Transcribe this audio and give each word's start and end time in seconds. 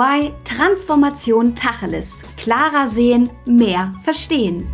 EY 0.00 0.32
Transformation 0.44 1.54
Tacheles. 1.54 2.22
Klarer 2.38 2.88
sehen, 2.88 3.28
mehr 3.44 3.94
verstehen. 4.02 4.66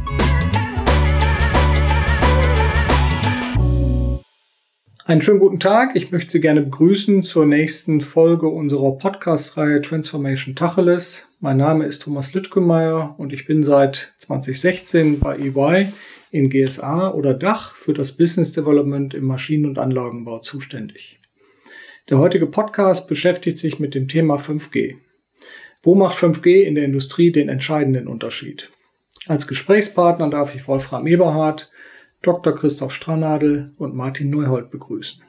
Einen 5.05 5.23
schönen 5.23 5.41
guten 5.41 5.59
Tag. 5.59 5.97
Ich 5.97 6.13
möchte 6.13 6.31
Sie 6.31 6.41
gerne 6.41 6.63
begrüßen 6.63 7.25
zur 7.25 7.45
nächsten 7.45 8.01
Folge 8.01 8.47
unserer 8.47 8.99
Podcast-Reihe 8.99 9.83
Transformation 9.83 10.55
Tacheles. 10.55 11.29
Mein 11.41 11.57
Name 11.57 11.87
ist 11.87 12.03
Thomas 12.03 12.33
Lüttgemeier 12.33 13.17
und 13.19 13.33
ich 13.33 13.47
bin 13.47 13.65
seit 13.65 14.15
2016 14.19 15.19
bei 15.19 15.39
EY 15.39 15.89
in 16.31 16.51
GSA 16.51 17.13
oder 17.13 17.35
Dach 17.35 17.75
für 17.75 17.95
das 17.95 18.13
Business 18.13 18.53
Development 18.53 19.13
im 19.15 19.25
Maschinen- 19.25 19.67
und 19.67 19.79
Anlagenbau 19.79 20.39
zuständig. 20.39 21.19
Der 22.11 22.19
heutige 22.19 22.47
Podcast 22.47 23.09
beschäftigt 23.09 23.59
sich 23.59 23.81
mit 23.81 23.97
dem 23.97 24.07
Thema 24.07 24.37
5G. 24.37 24.99
Wo 25.83 25.95
macht 25.95 26.17
5G 26.17 26.63
in 26.63 26.75
der 26.75 26.85
Industrie 26.85 27.33
den 27.33 27.49
entscheidenden 27.49 28.09
Unterschied? 28.09 28.71
Als 29.27 29.47
Gesprächspartner 29.47 30.31
darf 30.31 30.55
ich 30.55 30.67
Wolfram 30.69 31.07
Eberhardt, 31.07 31.71
Dr. 32.23 32.55
Christoph 32.55 32.93
Stranadel 32.93 33.73
und 33.77 33.95
Martin 33.95 34.31
Neuhold 34.31 34.71
begrüßen. 34.71 35.23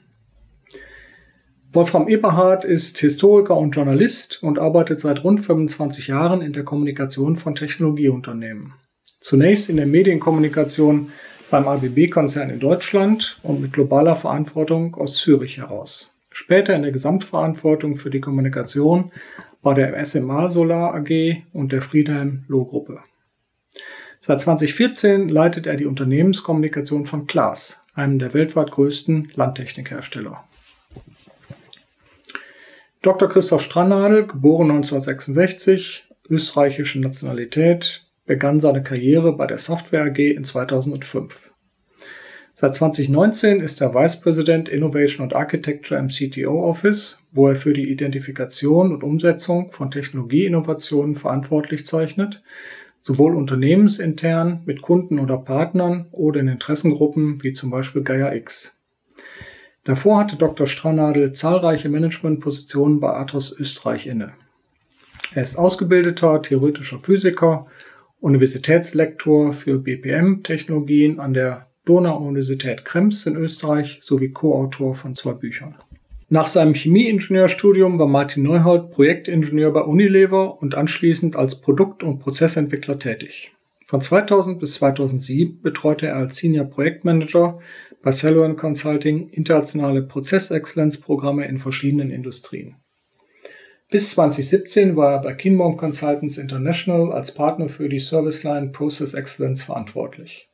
Wolfram 1.74 2.08
Eberhardt 2.08 2.64
ist 2.64 2.98
Historiker 3.00 3.58
und 3.58 3.76
Journalist 3.76 4.42
und 4.42 4.58
arbeitet 4.58 5.00
seit 5.00 5.24
rund 5.24 5.42
25 5.42 6.08
Jahren 6.08 6.42
in 6.42 6.54
der 6.54 6.64
Kommunikation 6.64 7.36
von 7.36 7.56
Technologieunternehmen. 7.56 8.74
Zunächst 9.20 9.70
in 9.70 9.78
der 9.78 9.86
Medienkommunikation 9.86 11.12
beim 11.52 11.68
ABB-Konzern 11.68 12.50
in 12.50 12.60
Deutschland 12.60 13.40
und 13.44 13.62
mit 13.62 13.74
globaler 13.74 14.16
Verantwortung 14.16 14.96
aus 14.96 15.18
Zürich 15.18 15.58
heraus. 15.58 16.16
Später 16.32 16.76
in 16.76 16.84
der 16.84 16.92
Gesamtverantwortung 16.92 17.96
für 17.96 18.10
die 18.10 18.22
Kommunikation 18.22 19.12
bei 19.68 19.74
der 19.74 20.06
SMA 20.06 20.48
Solar 20.48 20.96
AG 20.96 21.44
und 21.52 21.74
der 21.74 21.82
Friedhelm 21.82 22.46
Loh 22.48 22.64
Gruppe. 22.64 23.02
Seit 24.22 24.40
2014 24.40 25.28
leitet 25.28 25.68
er 25.68 25.76
die 25.76 25.86
Unternehmenskommunikation 25.86 27.06
von 27.06 27.28
Klaas, 27.28 27.84
einem 27.94 28.18
der 28.18 28.34
weltweit 28.34 28.72
größten 28.72 29.34
Landtechnikhersteller. 29.36 30.46
Dr. 33.02 33.28
Christoph 33.28 33.62
Strannadel, 33.62 34.26
geboren 34.28 34.72
1966, 34.72 36.06
österreichische 36.30 37.02
Nationalität, 37.02 38.08
begann 38.26 38.62
seine 38.62 38.84
Karriere 38.84 39.34
bei 39.34 39.48
der 39.48 39.58
Software 39.58 40.06
AG 40.06 40.20
in 40.20 40.46
2005. 40.46 41.52
Seit 42.60 42.74
2019 42.74 43.60
ist 43.62 43.82
er 43.82 43.94
Vice 43.94 44.20
President 44.20 44.68
Innovation 44.68 45.22
and 45.22 45.36
Architecture 45.36 46.00
im 46.00 46.08
CTO 46.08 46.68
Office, 46.68 47.20
wo 47.32 47.50
er 47.50 47.56
für 47.56 47.72
die 47.72 47.88
Identifikation 47.88 48.92
und 48.92 49.04
Umsetzung 49.04 49.72
von 49.72 49.92
Technologieinnovationen 49.92 51.16
verantwortlich 51.16 51.86
zeichnet 51.86 52.42
sowohl 53.00 53.36
unternehmensintern 53.36 54.64
mit 54.66 54.82
Kunden 54.82 55.20
oder 55.20 55.38
Partnern 55.38 56.08
oder 56.12 56.40
in 56.40 56.48
Interessengruppen 56.48 57.44
wie 57.44 57.54
zum 57.54 57.70
Beispiel 57.70 58.02
Gaia 58.02 58.34
X. 58.34 58.76
Davor 59.84 60.18
hatte 60.18 60.36
Dr. 60.36 60.66
Stranadel 60.66 61.34
zahlreiche 61.34 61.90
Managementpositionen 61.90 63.00
bei 63.00 63.14
Athos 63.14 63.56
Österreich 63.56 64.08
inne. 64.08 64.34
Er 65.36 65.44
ist 65.44 65.58
ausgebildeter 65.58 66.42
theoretischer 66.42 67.00
Physiker, 67.00 67.68
Universitätslektor 68.20 69.54
für 69.54 69.78
BPM-Technologien 69.78 71.20
an 71.20 71.36
der 71.36 71.67
Donau-Universität 71.88 72.86
Krems 72.86 73.26
in 73.26 73.36
Österreich 73.36 74.00
sowie 74.04 74.30
Co-Autor 74.30 74.94
von 74.94 75.16
zwei 75.16 75.34
Büchern. 75.34 75.76
Nach 76.30 76.48
seinem 76.48 76.74
Chemieingenieurstudium 76.74 78.00
war 78.00 78.08
Martin 78.08 78.44
Neuhold 78.44 78.92
Projektingenieur 78.92 79.72
bei 79.72 79.82
Unilever 79.82 80.62
und 80.62 80.76
anschließend 80.76 81.38
als 81.38 81.62
Produkt- 81.62 82.04
und 82.04 82.20
Prozessentwickler 82.20 83.00
tätig. 83.00 83.54
Von 83.86 84.02
2000 84.02 84.60
bis 84.60 84.74
2007 84.74 85.62
betreute 85.62 86.08
er 86.08 86.18
als 86.18 86.36
Senior 86.36 86.66
Projektmanager 86.66 87.60
bei 88.04 88.12
Celeron 88.12 88.58
Consulting 88.58 89.30
internationale 89.30 90.04
Prozessexzellenzprogramme 90.04 91.46
in 91.46 91.60
verschiedenen 91.60 92.12
Industrien. 92.12 92.76
Bis 93.90 94.10
2017 94.10 94.98
war 94.98 95.14
er 95.14 95.22
bei 95.22 95.34
Kinbaum 95.34 95.78
Consultants 95.78 96.38
International 96.38 97.14
als 97.14 97.34
Partner 97.34 97.70
für 97.70 97.88
die 97.88 98.02
Serviceline 98.02 98.68
Process 98.74 99.14
Excellence 99.14 99.64
verantwortlich. 99.64 100.50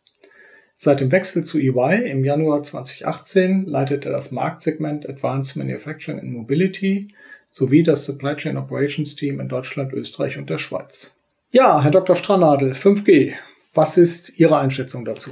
Seit 0.84 1.00
dem 1.00 1.14
Wechsel 1.14 1.46
zu 1.46 1.60
EY 1.60 2.12
im 2.12 2.26
Januar 2.26 2.62
2018 2.62 3.68
leitet 3.68 4.04
er 4.06 4.12
das 4.12 4.34
Marktsegment 4.34 5.08
Advanced 5.08 5.56
Manufacturing 5.56 6.20
and 6.20 6.34
Mobility 6.34 7.08
sowie 7.54 7.84
das 7.84 8.04
Supply 8.04 8.36
Chain 8.36 8.58
Operations 8.58 9.16
Team 9.16 9.40
in 9.40 9.48
Deutschland, 9.48 9.94
Österreich 9.94 10.38
und 10.38 10.50
der 10.50 10.58
Schweiz. 10.58 11.16
Ja, 11.52 11.82
Herr 11.82 11.92
Dr. 11.92 12.18
Stranadel, 12.18 12.74
5G. 12.74 13.32
Was 13.74 13.96
ist 13.96 14.38
Ihre 14.38 14.58
Einschätzung 14.58 15.06
dazu? 15.06 15.32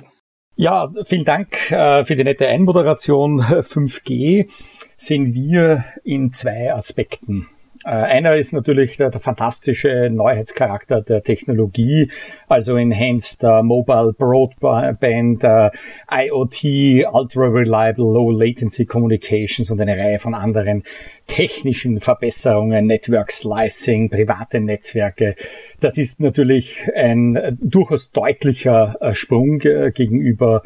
Ja, 0.55 0.89
vielen 1.03 1.25
Dank 1.25 1.69
äh, 1.69 2.05
für 2.05 2.15
die 2.15 2.23
nette 2.23 2.47
Einmoderation. 2.47 3.41
5G 3.43 4.49
sehen 4.95 5.33
wir 5.33 5.83
in 6.05 6.31
zwei 6.31 6.71
Aspekten. 6.73 7.49
Äh, 7.83 7.89
einer 7.89 8.35
ist 8.35 8.53
natürlich 8.53 8.97
der, 8.97 9.09
der, 9.09 9.21
fantastische 9.21 10.09
Neuheitscharakter 10.11 11.01
der 11.01 11.23
Technologie, 11.23 12.09
also 12.47 12.77
Enhanced 12.77 13.43
uh, 13.43 13.63
Mobile 13.63 14.13
Broadband, 14.17 15.43
uh, 15.43 15.69
IoT, 16.09 17.05
Ultra 17.11 17.47
Reliable 17.47 18.05
Low 18.05 18.31
Latency 18.31 18.85
Communications 18.85 19.71
und 19.71 19.81
eine 19.81 19.97
Reihe 19.97 20.19
von 20.19 20.33
anderen 20.33 20.83
technischen 21.31 22.01
Verbesserungen, 22.01 22.87
Network 22.87 23.31
Slicing, 23.31 24.09
private 24.09 24.59
Netzwerke. 24.59 25.35
Das 25.79 25.97
ist 25.97 26.19
natürlich 26.19 26.89
ein 26.93 27.35
äh, 27.37 27.53
durchaus 27.57 28.11
deutlicher 28.11 28.97
äh, 28.99 29.13
Sprung 29.13 29.61
äh, 29.61 29.91
gegenüber 29.91 30.61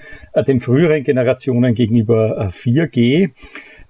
den 0.48 0.60
früheren 0.60 1.04
Generationen, 1.04 1.76
gegenüber 1.76 2.50
4G. 2.50 3.30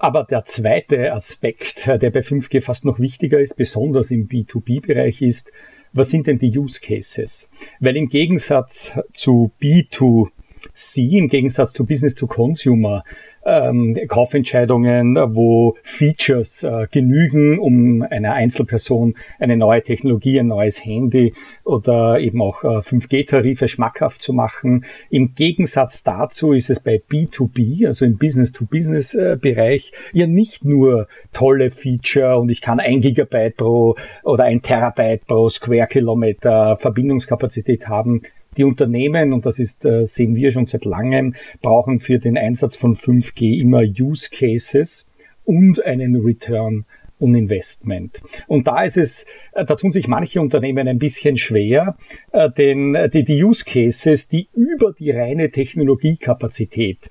Aber 0.06 0.24
der 0.24 0.46
zweite 0.46 1.14
Aspekt, 1.14 1.88
der 1.88 2.12
bei 2.12 2.20
5G 2.20 2.62
fast 2.62 2.86
noch 2.86 3.00
wichtiger 3.00 3.40
ist, 3.40 3.56
besonders 3.56 4.12
im 4.12 4.28
B2B-Bereich 4.28 5.24
ist, 5.24 5.52
was 5.94 6.12
sind 6.12 6.28
denn 6.28 6.38
die 6.38 6.56
Use 6.56 6.80
Cases? 6.80 7.50
Weil 7.80 7.98
im 7.98 8.08
Gegensatz 8.08 8.92
zu 9.14 9.52
B2 9.60 10.30
Sie 10.74 11.18
im 11.18 11.28
Gegensatz 11.28 11.74
zu 11.74 11.86
Business 11.86 12.16
to 12.16 12.28
Consumer 12.28 13.04
ähm, 13.46 13.98
Kaufentscheidungen, 14.08 15.16
wo 15.36 15.76
Features 15.84 16.64
äh, 16.64 16.88
genügen, 16.92 17.60
um 17.60 18.02
einer 18.02 18.34
Einzelperson 18.34 19.16
eine 19.40 19.56
neue 19.56 19.84
Technologie, 19.84 20.40
ein 20.40 20.48
neues 20.48 20.84
Handy 20.84 21.34
oder 21.64 22.20
eben 22.20 22.42
auch 22.42 22.64
äh, 22.64 22.80
5G-Tarife 22.80 23.68
schmackhaft 23.68 24.22
zu 24.22 24.34
machen. 24.34 24.86
Im 25.10 25.36
Gegensatz 25.36 26.04
dazu 26.04 26.54
ist 26.54 26.70
es 26.70 26.80
bei 26.80 27.02
B2B, 27.10 27.86
also 27.86 28.06
im 28.06 28.18
Business-to-Business-Bereich, 28.18 29.92
äh, 30.14 30.20
ja 30.20 30.28
nicht 30.28 30.66
nur 30.66 31.08
tolle 31.32 31.70
Feature 31.70 32.40
und 32.40 32.50
ich 32.50 32.62
kann 32.62 32.80
ein 32.80 33.02
Gigabyte 33.02 33.58
pro 33.58 33.96
oder 34.24 34.46
ein 34.46 34.62
Terabyte 34.62 35.28
pro 35.28 35.50
Square 35.50 35.88
Kilometer 35.88 36.78
Verbindungskapazität 36.78 37.88
haben. 37.88 38.22
Die 38.58 38.64
Unternehmen, 38.64 39.34
und 39.34 39.46
das 39.46 39.60
ist, 39.60 39.86
äh, 39.86 40.06
sehen 40.06 40.36
wir 40.36 40.52
schon 40.52 40.66
seit 40.66 40.86
langem, 40.86 41.36
brauchen 41.62 42.00
für 42.00 42.20
den 42.20 42.38
Einsatz 42.38 42.76
von 42.76 42.96
5G 42.96 43.60
immer 43.60 43.82
Use 43.82 44.30
Cases 44.32 45.12
und 45.44 45.84
einen 45.86 46.16
Return 46.16 46.86
on 47.20 47.36
Investment. 47.36 48.22
Und 48.48 48.68
da 48.68 48.84
ist 48.84 48.98
es, 48.98 49.26
äh, 49.54 49.66
da 49.66 49.76
tun 49.76 49.92
sich 49.92 50.08
manche 50.08 50.42
Unternehmen 50.42 50.88
ein 50.88 51.00
bisschen 51.00 51.38
schwer, 51.38 51.96
äh, 52.32 52.50
denn 52.52 52.98
die, 53.14 53.24
die 53.24 53.44
Use 53.44 53.64
Cases, 53.66 54.28
die 54.28 54.50
über 54.54 54.94
die 54.94 55.12
reine 55.12 55.50
Technologiekapazität 55.50 57.10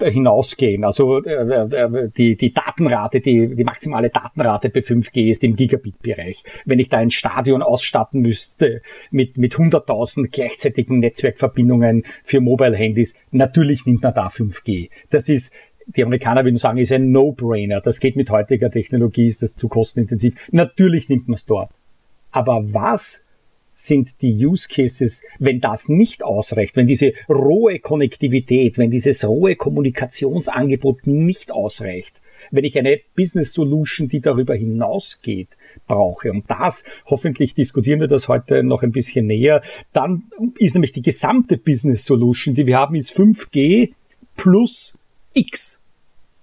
hinausgehen. 0.00 0.84
Also 0.84 1.22
äh, 1.22 1.32
äh, 1.32 2.10
die, 2.16 2.36
die 2.36 2.52
Datenrate, 2.52 3.20
die, 3.20 3.54
die 3.54 3.64
maximale 3.64 4.10
Datenrate 4.10 4.70
bei 4.70 4.80
5G 4.80 5.30
ist 5.30 5.44
im 5.44 5.56
Gigabit-Bereich. 5.56 6.42
Wenn 6.64 6.78
ich 6.78 6.88
da 6.88 6.98
ein 6.98 7.10
Stadion 7.10 7.62
ausstatten 7.62 8.20
müsste 8.20 8.82
mit, 9.10 9.38
mit 9.38 9.54
100.000 9.54 10.28
gleichzeitigen 10.28 10.98
Netzwerkverbindungen 10.98 12.04
für 12.24 12.40
Mobile-Handys, 12.40 13.20
natürlich 13.30 13.86
nimmt 13.86 14.02
man 14.02 14.14
da 14.14 14.28
5G. 14.28 14.90
Das 15.10 15.28
ist 15.28 15.54
die 15.96 16.04
Amerikaner 16.04 16.44
würden 16.44 16.56
sagen, 16.56 16.78
ist 16.78 16.92
ein 16.92 17.12
No-Brainer. 17.12 17.80
Das 17.80 17.98
geht 17.98 18.14
mit 18.14 18.30
heutiger 18.30 18.70
Technologie, 18.70 19.26
ist 19.26 19.42
das 19.42 19.56
zu 19.56 19.68
kostenintensiv. 19.68 20.34
Natürlich 20.50 21.08
nimmt 21.08 21.28
man 21.28 21.36
es 21.36 21.46
dort. 21.46 21.70
Aber 22.30 22.62
was 22.74 23.27
sind 23.78 24.22
die 24.22 24.44
Use 24.44 24.68
Cases, 24.68 25.22
wenn 25.38 25.60
das 25.60 25.88
nicht 25.88 26.24
ausreicht, 26.24 26.74
wenn 26.74 26.88
diese 26.88 27.12
rohe 27.28 27.78
Konnektivität, 27.78 28.76
wenn 28.76 28.90
dieses 28.90 29.26
rohe 29.26 29.54
Kommunikationsangebot 29.54 31.06
nicht 31.06 31.52
ausreicht, 31.52 32.20
wenn 32.50 32.64
ich 32.64 32.76
eine 32.76 33.00
Business 33.14 33.52
Solution, 33.52 34.08
die 34.08 34.20
darüber 34.20 34.56
hinausgeht, 34.56 35.50
brauche. 35.86 36.32
Und 36.32 36.50
das, 36.50 36.86
hoffentlich 37.06 37.54
diskutieren 37.54 38.00
wir 38.00 38.08
das 38.08 38.26
heute 38.26 38.64
noch 38.64 38.82
ein 38.82 38.90
bisschen 38.90 39.26
näher, 39.26 39.62
dann 39.92 40.24
ist 40.58 40.74
nämlich 40.74 40.90
die 40.90 41.02
gesamte 41.02 41.56
Business 41.56 42.04
Solution, 42.04 42.56
die 42.56 42.66
wir 42.66 42.78
haben, 42.78 42.96
ist 42.96 43.16
5G 43.16 43.92
plus 44.36 44.98
X. 45.34 45.84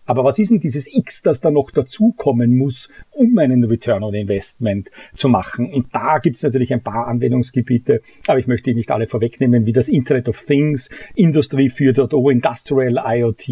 Aber 0.06 0.24
was 0.24 0.40
ist 0.40 0.52
denn 0.52 0.60
dieses 0.60 0.94
X, 0.94 1.24
das 1.24 1.42
da 1.42 1.52
noch 1.52 1.72
dazukommen 1.72 2.58
muss, 2.58 2.90
um 3.12 3.38
einen 3.38 3.64
Return 3.64 4.04
on 4.04 4.14
Investment 4.14 4.92
zu 5.16 5.30
machen? 5.30 5.74
Und 5.74 5.88
da 5.94 6.20
gibt 6.20 6.38
es 6.38 6.44
natürlich 6.44 6.74
ein 6.74 6.84
paar 6.84 7.08
Anwendungsgebiete, 7.08 8.02
aber 8.28 8.40
ich 8.40 8.48
möchte 8.48 8.74
nicht 8.74 8.92
alle 8.92 9.08
vorwegnehmen, 9.08 9.66
wie 9.66 9.74
das 9.74 9.90
Internet 9.90 10.30
of 10.30 10.42
Things, 10.42 10.90
Industrie 11.16 11.70
4.0, 11.70 12.32
Industrial 12.32 13.04
IoT, 13.04 13.50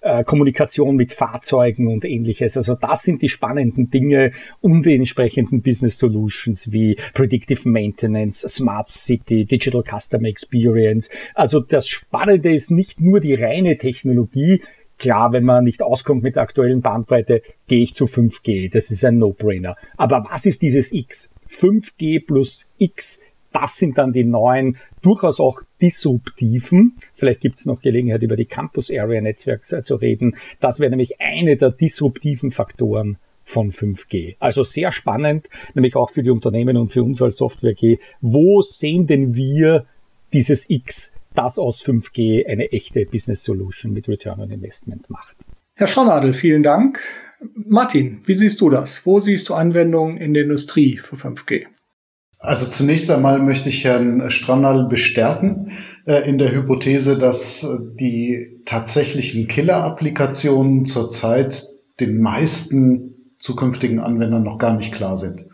äh, 0.00 0.24
Kommunikation 0.24 0.96
mit 0.96 1.12
Fahrzeugen 1.12 1.88
und 1.88 2.04
ähnliches. 2.04 2.56
Also 2.56 2.74
das 2.74 3.02
sind 3.02 3.22
die 3.22 3.28
spannenden 3.28 3.90
Dinge 3.90 4.32
um 4.60 4.82
die 4.82 4.94
entsprechenden 4.94 5.62
Business 5.62 5.98
Solutions 5.98 6.72
wie 6.72 6.96
Predictive 7.14 7.68
Maintenance, 7.68 8.40
Smart 8.40 8.88
City, 8.88 9.44
Digital 9.44 9.82
Customer 9.82 10.28
Experience. 10.28 11.10
Also 11.34 11.60
das 11.60 11.88
Spannende 11.88 12.52
ist 12.52 12.70
nicht 12.70 13.00
nur 13.00 13.20
die 13.20 13.34
reine 13.34 13.76
Technologie, 13.76 14.62
Klar, 15.00 15.32
wenn 15.32 15.44
man 15.44 15.64
nicht 15.64 15.82
auskommt 15.82 16.22
mit 16.22 16.36
der 16.36 16.42
aktuellen 16.42 16.82
Bandbreite, 16.82 17.42
gehe 17.66 17.82
ich 17.82 17.94
zu 17.94 18.04
5G. 18.04 18.70
Das 18.70 18.90
ist 18.90 19.02
ein 19.04 19.16
No-Brainer. 19.16 19.74
Aber 19.96 20.26
was 20.30 20.44
ist 20.44 20.60
dieses 20.60 20.92
X? 20.92 21.34
5G 21.48 22.24
plus 22.24 22.68
X, 22.76 23.22
das 23.50 23.78
sind 23.78 23.96
dann 23.96 24.12
die 24.12 24.24
neuen, 24.24 24.76
durchaus 25.00 25.40
auch 25.40 25.62
disruptiven. 25.80 26.96
Vielleicht 27.14 27.40
gibt 27.40 27.58
es 27.58 27.64
noch 27.64 27.80
Gelegenheit, 27.80 28.22
über 28.22 28.36
die 28.36 28.44
Campus 28.44 28.90
Area 28.90 29.22
Netzwerke 29.22 29.82
zu 29.82 29.96
reden. 29.96 30.36
Das 30.60 30.78
wäre 30.78 30.90
nämlich 30.90 31.18
eine 31.18 31.56
der 31.56 31.70
disruptiven 31.70 32.50
Faktoren 32.50 33.16
von 33.42 33.70
5G. 33.70 34.36
Also 34.38 34.62
sehr 34.64 34.92
spannend, 34.92 35.48
nämlich 35.74 35.96
auch 35.96 36.10
für 36.10 36.22
die 36.22 36.30
Unternehmen 36.30 36.76
und 36.76 36.88
für 36.88 37.02
uns 37.02 37.22
als 37.22 37.38
Software 37.38 37.74
G. 37.74 37.98
Wo 38.20 38.60
sehen 38.60 39.06
denn 39.06 39.34
wir 39.34 39.86
dieses 40.34 40.68
X 40.68 41.16
das 41.34 41.58
aus 41.58 41.84
5G 41.84 42.46
eine 42.46 42.72
echte 42.72 43.06
Business 43.06 43.44
Solution 43.44 43.92
mit 43.92 44.08
Return 44.08 44.40
on 44.40 44.50
Investment 44.50 45.08
macht. 45.10 45.36
Herr 45.74 45.86
Schonadel, 45.86 46.32
vielen 46.32 46.62
Dank. 46.62 47.00
Martin, 47.54 48.20
wie 48.24 48.34
siehst 48.34 48.60
du 48.60 48.68
das? 48.68 49.06
Wo 49.06 49.20
siehst 49.20 49.48
du 49.48 49.54
Anwendungen 49.54 50.18
in 50.18 50.34
der 50.34 50.42
Industrie 50.42 50.98
für 50.98 51.16
5G? 51.16 51.66
Also 52.38 52.66
zunächst 52.66 53.10
einmal 53.10 53.38
möchte 53.38 53.68
ich 53.68 53.84
Herrn 53.84 54.30
Strandal 54.30 54.88
bestärken 54.88 55.72
äh, 56.06 56.28
in 56.28 56.38
der 56.38 56.52
Hypothese, 56.52 57.18
dass 57.18 57.66
die 57.98 58.62
tatsächlichen 58.64 59.46
Killer-Applikationen 59.46 60.86
zurzeit 60.86 61.64
den 61.98 62.20
meisten 62.20 63.34
zukünftigen 63.38 64.00
Anwendern 64.00 64.42
noch 64.42 64.58
gar 64.58 64.76
nicht 64.76 64.92
klar 64.92 65.16
sind. 65.16 65.46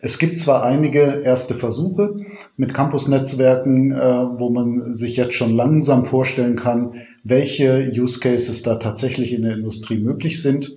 Es 0.00 0.18
gibt 0.18 0.38
zwar 0.38 0.64
einige 0.64 1.22
erste 1.24 1.54
Versuche 1.54 2.16
mit 2.56 2.74
Campus-Netzwerken, 2.74 3.92
äh, 3.92 3.98
wo 4.38 4.50
man 4.50 4.94
sich 4.94 5.16
jetzt 5.16 5.34
schon 5.34 5.56
langsam 5.56 6.04
vorstellen 6.04 6.56
kann, 6.56 6.94
welche 7.24 7.90
Use 7.94 8.20
Cases 8.20 8.62
da 8.62 8.76
tatsächlich 8.76 9.32
in 9.32 9.42
der 9.42 9.54
Industrie 9.54 9.98
möglich 9.98 10.42
sind. 10.42 10.72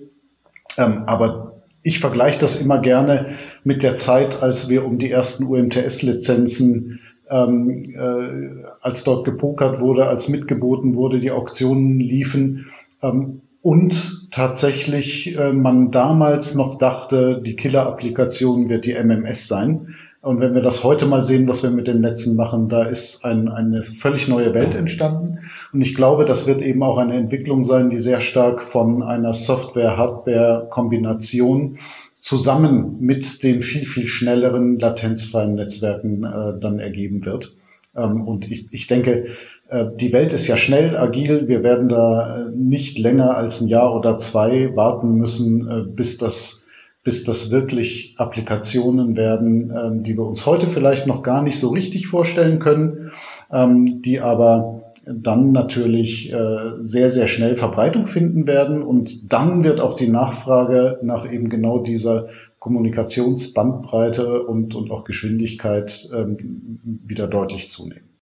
Ähm, 0.78 1.04
aber 1.06 1.62
ich 1.82 2.00
vergleiche 2.00 2.40
das 2.40 2.60
immer 2.60 2.78
gerne 2.78 3.36
mit 3.62 3.82
der 3.82 3.96
Zeit, 3.96 4.42
als 4.42 4.68
wir 4.68 4.84
um 4.84 4.98
die 4.98 5.10
ersten 5.10 5.44
UMTS-Lizenzen, 5.44 7.00
ähm, 7.30 7.94
äh, 7.94 8.64
als 8.80 9.04
dort 9.04 9.24
gepokert 9.24 9.80
wurde, 9.80 10.06
als 10.06 10.28
mitgeboten 10.28 10.94
wurde, 10.94 11.20
die 11.20 11.30
Auktionen 11.30 12.00
liefen. 12.00 12.66
Ähm, 13.02 13.42
und 13.62 14.30
tatsächlich 14.30 15.36
äh, 15.36 15.52
man 15.52 15.90
damals 15.90 16.54
noch 16.54 16.78
dachte, 16.78 17.42
die 17.44 17.56
Killer-Applikation 17.56 18.68
wird 18.68 18.84
die 18.84 18.94
MMS 18.94 19.48
sein. 19.48 19.96
Und 20.26 20.40
wenn 20.40 20.54
wir 20.54 20.60
das 20.60 20.82
heute 20.82 21.06
mal 21.06 21.24
sehen, 21.24 21.46
was 21.46 21.62
wir 21.62 21.70
mit 21.70 21.86
den 21.86 22.00
Netzen 22.00 22.34
machen, 22.34 22.68
da 22.68 22.82
ist 22.82 23.24
ein, 23.24 23.46
eine 23.46 23.84
völlig 23.84 24.26
neue 24.26 24.54
Welt 24.54 24.74
entstanden. 24.74 25.38
Und 25.72 25.82
ich 25.82 25.94
glaube, 25.94 26.24
das 26.24 26.48
wird 26.48 26.62
eben 26.62 26.82
auch 26.82 26.98
eine 26.98 27.14
Entwicklung 27.14 27.62
sein, 27.62 27.90
die 27.90 28.00
sehr 28.00 28.20
stark 28.20 28.60
von 28.60 29.04
einer 29.04 29.34
Software-Hardware-Kombination 29.34 31.78
zusammen 32.18 32.96
mit 32.98 33.44
den 33.44 33.62
viel, 33.62 33.84
viel 33.84 34.08
schnelleren 34.08 34.80
latenzfreien 34.80 35.54
Netzwerken 35.54 36.24
äh, 36.24 36.58
dann 36.58 36.80
ergeben 36.80 37.24
wird. 37.24 37.54
Ähm, 37.94 38.26
und 38.26 38.50
ich, 38.50 38.66
ich 38.72 38.88
denke, 38.88 39.26
äh, 39.68 39.86
die 39.94 40.12
Welt 40.12 40.32
ist 40.32 40.48
ja 40.48 40.56
schnell, 40.56 40.96
agil. 40.96 41.46
Wir 41.46 41.62
werden 41.62 41.88
da 41.88 42.48
äh, 42.48 42.50
nicht 42.50 42.98
länger 42.98 43.36
als 43.36 43.60
ein 43.60 43.68
Jahr 43.68 43.94
oder 43.94 44.18
zwei 44.18 44.74
warten 44.74 45.18
müssen, 45.18 45.70
äh, 45.70 45.82
bis 45.88 46.18
das, 46.18 46.65
bis 47.06 47.22
das 47.22 47.52
wirklich 47.52 48.16
Applikationen 48.18 49.16
werden, 49.16 49.70
ähm, 49.70 50.02
die 50.02 50.16
wir 50.16 50.26
uns 50.26 50.44
heute 50.44 50.66
vielleicht 50.66 51.06
noch 51.06 51.22
gar 51.22 51.40
nicht 51.40 51.60
so 51.60 51.68
richtig 51.68 52.08
vorstellen 52.08 52.58
können, 52.58 53.12
ähm, 53.52 54.02
die 54.02 54.20
aber 54.20 54.82
dann 55.08 55.52
natürlich 55.52 56.34
sehr, 56.80 57.10
sehr 57.10 57.28
schnell 57.28 57.56
Verbreitung 57.56 58.08
finden 58.08 58.48
werden. 58.48 58.82
Und 58.82 59.32
dann 59.32 59.62
wird 59.62 59.80
auch 59.80 59.94
die 59.94 60.08
Nachfrage 60.08 60.98
nach 61.00 61.30
eben 61.30 61.48
genau 61.48 61.78
dieser 61.78 62.26
Kommunikationsbandbreite 62.58 64.42
und, 64.42 64.74
und 64.74 64.90
auch 64.90 65.04
Geschwindigkeit 65.04 66.08
ähm, 66.12 66.80
wieder 66.82 67.28
deutlich 67.28 67.70
zunehmen. 67.70 68.15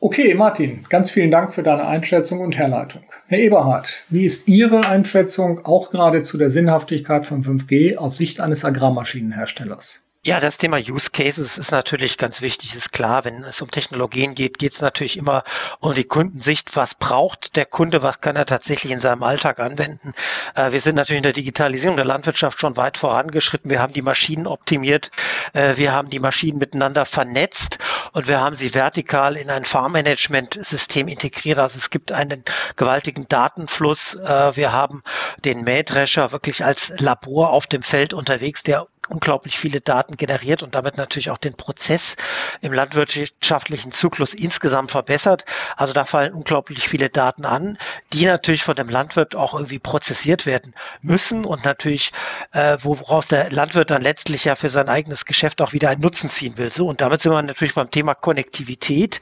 Okay, 0.00 0.34
Martin, 0.34 0.84
ganz 0.88 1.10
vielen 1.10 1.32
Dank 1.32 1.52
für 1.52 1.64
deine 1.64 1.84
Einschätzung 1.84 2.38
und 2.38 2.56
Herleitung. 2.56 3.02
Herr 3.26 3.40
Eberhard, 3.40 4.04
wie 4.10 4.26
ist 4.26 4.46
Ihre 4.46 4.86
Einschätzung 4.86 5.66
auch 5.66 5.90
gerade 5.90 6.22
zu 6.22 6.38
der 6.38 6.50
Sinnhaftigkeit 6.50 7.26
von 7.26 7.42
5G 7.42 7.96
aus 7.96 8.16
Sicht 8.16 8.40
eines 8.40 8.64
Agrarmaschinenherstellers? 8.64 10.02
Ja, 10.28 10.40
das 10.40 10.58
Thema 10.58 10.76
Use 10.76 11.10
Cases 11.10 11.56
ist 11.56 11.70
natürlich 11.70 12.18
ganz 12.18 12.42
wichtig, 12.42 12.74
ist 12.74 12.92
klar. 12.92 13.24
Wenn 13.24 13.44
es 13.44 13.62
um 13.62 13.70
Technologien 13.70 14.34
geht, 14.34 14.58
geht 14.58 14.74
es 14.74 14.82
natürlich 14.82 15.16
immer 15.16 15.42
um 15.80 15.94
die 15.94 16.04
Kundensicht. 16.04 16.76
Was 16.76 16.94
braucht 16.94 17.56
der 17.56 17.64
Kunde? 17.64 18.02
Was 18.02 18.20
kann 18.20 18.36
er 18.36 18.44
tatsächlich 18.44 18.92
in 18.92 19.00
seinem 19.00 19.22
Alltag 19.22 19.58
anwenden? 19.58 20.12
Äh, 20.54 20.72
wir 20.72 20.82
sind 20.82 20.96
natürlich 20.96 21.20
in 21.20 21.22
der 21.22 21.32
Digitalisierung 21.32 21.96
der 21.96 22.04
Landwirtschaft 22.04 22.60
schon 22.60 22.76
weit 22.76 22.98
vorangeschritten. 22.98 23.70
Wir 23.70 23.80
haben 23.80 23.94
die 23.94 24.02
Maschinen 24.02 24.46
optimiert. 24.46 25.10
Äh, 25.54 25.78
wir 25.78 25.92
haben 25.92 26.10
die 26.10 26.18
Maschinen 26.18 26.58
miteinander 26.58 27.06
vernetzt 27.06 27.78
und 28.12 28.28
wir 28.28 28.38
haben 28.38 28.54
sie 28.54 28.74
vertikal 28.74 29.34
in 29.34 29.48
ein 29.48 29.64
Farmmanagement-System 29.64 31.08
integriert. 31.08 31.58
Also 31.58 31.78
es 31.78 31.88
gibt 31.88 32.12
einen 32.12 32.44
gewaltigen 32.76 33.26
Datenfluss. 33.28 34.16
Äh, 34.16 34.56
wir 34.56 34.74
haben 34.74 35.02
den 35.46 35.64
Mähdrescher 35.64 36.32
wirklich 36.32 36.62
als 36.66 36.92
Labor 36.98 37.48
auf 37.48 37.66
dem 37.66 37.82
Feld 37.82 38.12
unterwegs, 38.12 38.62
der 38.62 38.86
unglaublich 39.08 39.58
viele 39.58 39.80
Daten 39.80 40.16
generiert 40.16 40.62
und 40.62 40.74
damit 40.74 40.96
natürlich 40.96 41.30
auch 41.30 41.38
den 41.38 41.54
Prozess 41.54 42.16
im 42.60 42.72
landwirtschaftlichen 42.72 43.92
Zyklus 43.92 44.34
insgesamt 44.34 44.90
verbessert. 44.90 45.44
Also 45.76 45.92
da 45.92 46.04
fallen 46.04 46.32
unglaublich 46.32 46.88
viele 46.88 47.08
Daten 47.08 47.44
an, 47.44 47.78
die 48.12 48.26
natürlich 48.26 48.62
von 48.62 48.76
dem 48.76 48.88
Landwirt 48.88 49.36
auch 49.36 49.54
irgendwie 49.54 49.78
prozessiert 49.78 50.46
werden 50.46 50.74
müssen 51.02 51.44
und 51.44 51.64
natürlich, 51.64 52.12
äh, 52.52 52.76
woraus 52.82 53.28
der 53.28 53.50
Landwirt 53.50 53.90
dann 53.90 54.02
letztlich 54.02 54.44
ja 54.44 54.54
für 54.54 54.70
sein 54.70 54.88
eigenes 54.88 55.24
Geschäft 55.24 55.60
auch 55.60 55.72
wieder 55.72 55.90
einen 55.90 56.00
Nutzen 56.00 56.28
ziehen 56.28 56.56
will. 56.58 56.70
So, 56.70 56.86
und 56.86 57.00
damit 57.00 57.20
sind 57.20 57.32
wir 57.32 57.42
natürlich 57.42 57.74
beim 57.74 57.90
Thema 57.90 58.14
Konnektivität 58.14 59.20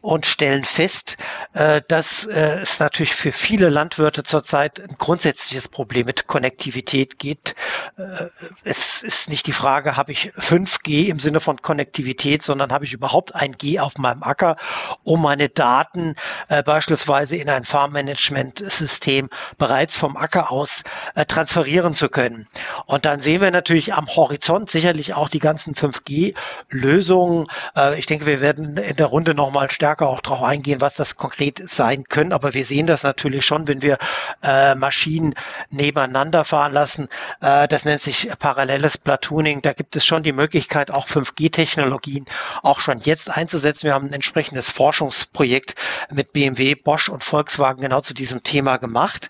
und 0.00 0.26
stellen 0.26 0.64
fest, 0.64 1.16
äh, 1.54 1.80
dass 1.88 2.26
äh, 2.26 2.60
es 2.60 2.80
natürlich 2.80 3.14
für 3.14 3.32
viele 3.32 3.68
Landwirte 3.68 4.22
zurzeit 4.22 4.80
ein 4.80 4.96
grundsätzliches 4.98 5.68
Problem 5.68 6.06
mit 6.06 6.26
Konnektivität 6.26 7.18
geht. 7.18 7.54
Äh, 7.98 8.26
es 8.64 9.02
ist 9.02 9.25
nicht 9.28 9.46
die 9.46 9.52
Frage, 9.52 9.96
habe 9.96 10.12
ich 10.12 10.30
5G 10.32 11.08
im 11.08 11.18
Sinne 11.18 11.40
von 11.40 11.60
Konnektivität, 11.60 12.42
sondern 12.42 12.72
habe 12.72 12.84
ich 12.84 12.92
überhaupt 12.92 13.34
ein 13.34 13.52
G 13.52 13.80
auf 13.80 13.98
meinem 13.98 14.22
Acker, 14.22 14.56
um 15.04 15.22
meine 15.22 15.48
Daten 15.48 16.14
äh, 16.48 16.62
beispielsweise 16.62 17.36
in 17.36 17.50
ein 17.50 17.64
Farmmanagement-System 17.64 19.28
bereits 19.58 19.96
vom 19.98 20.16
Acker 20.16 20.52
aus 20.52 20.84
äh, 21.14 21.24
transferieren 21.24 21.94
zu 21.94 22.08
können. 22.08 22.46
Und 22.86 23.04
dann 23.04 23.20
sehen 23.20 23.40
wir 23.40 23.50
natürlich 23.50 23.94
am 23.94 24.06
Horizont 24.06 24.70
sicherlich 24.70 25.14
auch 25.14 25.28
die 25.28 25.38
ganzen 25.38 25.74
5G-Lösungen. 25.74 27.46
Äh, 27.76 27.98
ich 27.98 28.06
denke, 28.06 28.26
wir 28.26 28.40
werden 28.40 28.76
in 28.76 28.96
der 28.96 29.06
Runde 29.06 29.34
nochmal 29.34 29.70
stärker 29.70 30.08
auch 30.08 30.20
darauf 30.20 30.42
eingehen, 30.42 30.80
was 30.80 30.96
das 30.96 31.16
konkret 31.16 31.60
sein 31.68 32.04
können. 32.04 32.32
Aber 32.32 32.54
wir 32.54 32.64
sehen 32.64 32.86
das 32.86 33.02
natürlich 33.02 33.44
schon, 33.44 33.68
wenn 33.68 33.82
wir 33.82 33.98
äh, 34.42 34.74
Maschinen 34.74 35.34
nebeneinander 35.70 36.44
fahren 36.44 36.72
lassen. 36.72 37.08
Äh, 37.40 37.68
das 37.68 37.84
nennt 37.84 38.00
sich 38.00 38.30
paralleles 38.38 38.98
Plateau 38.98 39.15
Tuning, 39.20 39.62
da 39.62 39.72
gibt 39.72 39.96
es 39.96 40.04
schon 40.04 40.22
die 40.22 40.32
Möglichkeit, 40.32 40.90
auch 40.90 41.06
5G-Technologien 41.06 42.26
auch 42.62 42.80
schon 42.80 42.98
jetzt 43.00 43.30
einzusetzen. 43.30 43.84
Wir 43.84 43.94
haben 43.94 44.08
ein 44.08 44.12
entsprechendes 44.12 44.70
Forschungsprojekt 44.70 45.74
mit 46.12 46.32
BMW, 46.32 46.74
Bosch 46.74 47.08
und 47.08 47.24
Volkswagen 47.24 47.82
genau 47.82 48.00
zu 48.00 48.14
diesem 48.14 48.42
Thema 48.42 48.76
gemacht. 48.76 49.28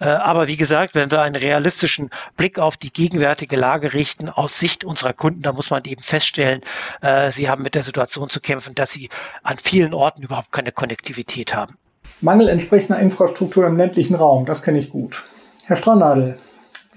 Äh, 0.00 0.08
aber 0.08 0.48
wie 0.48 0.56
gesagt, 0.56 0.94
wenn 0.94 1.10
wir 1.10 1.22
einen 1.22 1.36
realistischen 1.36 2.10
Blick 2.36 2.58
auf 2.58 2.76
die 2.76 2.92
gegenwärtige 2.92 3.56
Lage 3.56 3.92
richten, 3.92 4.28
aus 4.28 4.58
Sicht 4.58 4.84
unserer 4.84 5.12
Kunden, 5.12 5.42
da 5.42 5.52
muss 5.52 5.70
man 5.70 5.84
eben 5.84 6.02
feststellen, 6.02 6.60
äh, 7.02 7.30
sie 7.30 7.48
haben 7.48 7.62
mit 7.62 7.74
der 7.74 7.82
Situation 7.82 8.28
zu 8.30 8.40
kämpfen, 8.40 8.74
dass 8.74 8.90
sie 8.90 9.08
an 9.42 9.58
vielen 9.58 9.94
Orten 9.94 10.22
überhaupt 10.22 10.52
keine 10.52 10.72
Konnektivität 10.72 11.54
haben. 11.54 11.76
Mangel 12.20 12.48
entsprechender 12.48 12.98
Infrastruktur 12.98 13.66
im 13.66 13.76
ländlichen 13.76 14.14
Raum, 14.14 14.44
das 14.44 14.62
kenne 14.62 14.78
ich 14.78 14.90
gut. 14.90 15.24
Herr 15.66 15.76
Strandadel, 15.76 16.38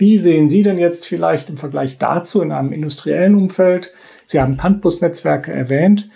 wie 0.01 0.17
sehen 0.17 0.49
Sie 0.49 0.63
denn 0.63 0.79
jetzt 0.79 1.07
vielleicht 1.07 1.49
im 1.51 1.57
Vergleich 1.57 1.99
dazu 1.99 2.41
in 2.41 2.51
einem 2.51 2.73
industriellen 2.73 3.35
Umfeld? 3.35 3.93
Sie 4.25 4.41
haben 4.41 4.61
Handbus-Netzwerke 4.61 5.53
erwähnt, 5.53 6.09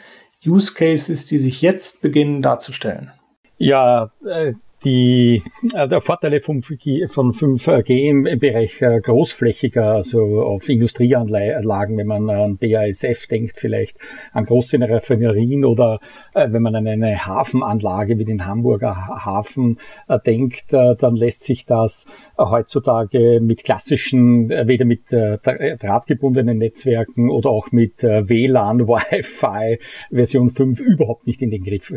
Use 0.43 0.73
Cases, 0.73 1.27
die 1.27 1.37
sich 1.37 1.61
jetzt 1.61 2.01
beginnen 2.01 2.41
darzustellen. 2.41 3.11
Ja, 3.57 4.11
äh, 4.25 4.53
die 4.85 5.43
äh, 5.73 5.99
Vorteile 5.99 6.39
von 6.39 6.61
5G, 6.61 7.11
von 7.11 7.33
5G 7.33 8.09
im, 8.09 8.39
Bereich 8.39 8.81
äh, 8.81 9.01
großflächiger, 9.01 9.95
also 9.95 10.43
auf 10.43 10.69
Industrieanlagen, 10.69 11.97
wenn 11.97 12.07
man 12.07 12.29
an 12.29 12.57
BASF 12.57 13.27
denkt, 13.27 13.59
vielleicht 13.59 13.97
an 14.31 14.45
große 14.45 14.77
Raffinerien 14.79 15.65
oder 15.65 15.99
äh, 16.33 16.47
wenn 16.51 16.61
man 16.61 16.75
an 16.75 16.87
eine 16.87 17.25
Hafenanlage 17.25 18.19
wie 18.19 18.25
den 18.25 18.45
Hamburger 18.45 18.95
Hafen 19.25 19.79
äh, 20.07 20.19
denkt, 20.19 20.73
äh, 20.73 20.95
dann 20.95 21.15
lässt 21.15 21.43
sich 21.43 21.65
das 21.65 22.07
heutzutage 22.37 23.39
mit 23.41 23.63
klassischen, 23.63 24.51
äh, 24.51 24.67
weder 24.67 24.85
mit 24.85 25.11
drahtgebundenen 25.11 26.57
Netzwerken 26.57 27.29
oder 27.29 27.49
auch 27.49 27.71
mit 27.71 28.03
WLAN, 28.03 28.87
Wi-Fi 28.87 29.79
Version 30.11 30.49
5 30.49 30.79
überhaupt 30.79 31.25
nicht 31.25 31.41
in 31.41 31.49
den 31.49 31.61
Griff 31.61 31.93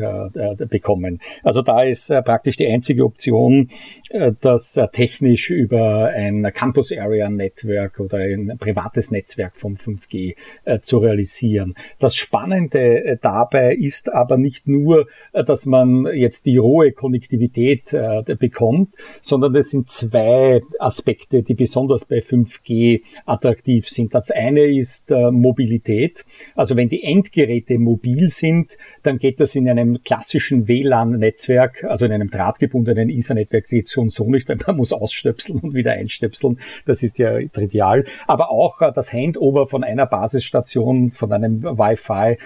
bekommen. 0.71 1.21
Also 1.43 1.63
da 1.63 1.83
ist 1.83 2.09
praktisch 2.25 2.57
die 2.57 2.67
einzige 2.79 3.05
Option, 3.05 3.69
äh, 4.11 4.33
das 4.41 4.77
äh, 4.77 4.87
technisch 4.89 5.51
über 5.51 6.07
ein 6.09 6.49
Campus 6.55 6.97
Area 6.97 7.29
Network 7.29 7.99
oder 7.99 8.19
ein 8.19 8.57
privates 8.59 9.11
Netzwerk 9.11 9.57
vom 9.57 9.75
5G 9.75 10.37
äh, 10.65 10.79
zu 10.79 10.99
realisieren. 10.99 11.75
Das 11.99 12.15
Spannende 12.15 13.19
dabei 13.21 13.75
ist 13.75 14.13
aber 14.13 14.37
nicht 14.39 14.69
nur, 14.69 15.07
dass 15.33 15.67
man 15.67 16.07
jetzt 16.07 16.47
die 16.47 16.57
rohe 16.57 16.93
Konnektivität 16.93 17.95
bekommt, 18.39 18.95
sondern 19.21 19.55
es 19.57 19.71
sind 19.71 19.89
zwei 19.89 20.61
Aspekte, 20.79 21.43
die 21.43 21.55
besonders 21.55 22.05
bei 22.05 22.19
5G 22.19 23.03
attraktiv 23.27 23.89
sind. 23.89 24.15
Das 24.15 24.31
eine 24.31 24.65
ist 24.65 25.11
Mobilität. 25.11 26.25
Also 26.55 26.77
wenn 26.77 26.89
die 26.89 27.03
Endgeräte 27.03 27.79
mobil 27.79 28.29
sind, 28.29 28.77
dann 29.03 29.19
geht 29.19 29.41
das 29.41 29.55
in 29.55 29.69
einem 29.69 30.03
klassischen 30.03 30.69
WLAN-Netzwerk, 30.69 31.85
also 31.85 32.07
in 32.07 32.13
einem 32.13 32.31
Draht 32.31 32.59
drahtgebundenen 32.69 33.09
Ethernet-Werk 33.09 33.67
geht 33.67 33.89
schon 33.89 34.11
so 34.11 34.31
nicht, 34.31 34.49
weil 34.49 34.59
man 34.67 34.77
muss 34.77 34.93
ausstöpseln 34.93 35.61
und 35.61 35.75
wieder 35.75 35.93
einstöpseln. 35.93 36.59
Das 36.85 37.03
ist 37.03 37.19
ja 37.19 37.39
trivial. 37.49 38.05
Aber 38.27 38.51
auch 38.51 38.81
äh, 38.83 38.93
das 38.93 39.13
Handover 39.13 39.67
von 39.67 39.85
einer 39.85 40.07
Basisstation, 40.07 41.11
von 41.11 41.33
einem 41.33 41.63
Wi-Fi 41.63 42.39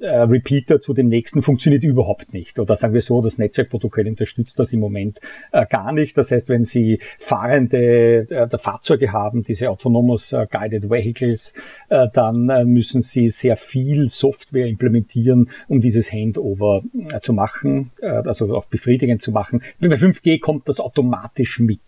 äh, 0.00 0.08
Repeater 0.08 0.80
zu 0.80 0.94
dem 0.94 1.08
nächsten 1.08 1.42
funktioniert 1.42 1.84
überhaupt 1.84 2.32
nicht. 2.32 2.58
Oder 2.58 2.76
sagen 2.76 2.94
wir 2.94 3.00
so, 3.00 3.20
das 3.20 3.38
Netzwerkprotokoll 3.38 4.06
unterstützt 4.06 4.58
das 4.58 4.72
im 4.72 4.80
Moment 4.80 5.20
äh, 5.52 5.66
gar 5.66 5.92
nicht. 5.92 6.16
Das 6.16 6.30
heißt, 6.30 6.48
wenn 6.48 6.64
Sie 6.64 7.00
fahrende 7.18 8.26
äh, 8.30 8.58
Fahrzeuge 8.58 9.12
haben, 9.12 9.42
diese 9.42 9.70
Autonomous 9.70 10.32
äh, 10.32 10.46
Guided 10.50 10.90
Vehicles, 10.90 11.54
äh, 11.88 12.08
dann 12.12 12.48
äh, 12.48 12.64
müssen 12.64 13.00
Sie 13.00 13.28
sehr 13.28 13.56
viel 13.56 14.08
Software 14.08 14.66
implementieren, 14.66 15.50
um 15.68 15.80
dieses 15.80 16.12
Handover 16.12 16.82
zu 17.20 17.32
machen, 17.32 17.90
also 18.00 18.54
auch 18.54 18.66
befriedigend 18.66 19.22
zu 19.22 19.32
machen. 19.32 19.62
Bei 19.80 19.88
5G 19.88 20.40
kommt 20.40 20.68
das 20.68 20.80
automatisch 20.80 21.60
mit. 21.60 21.80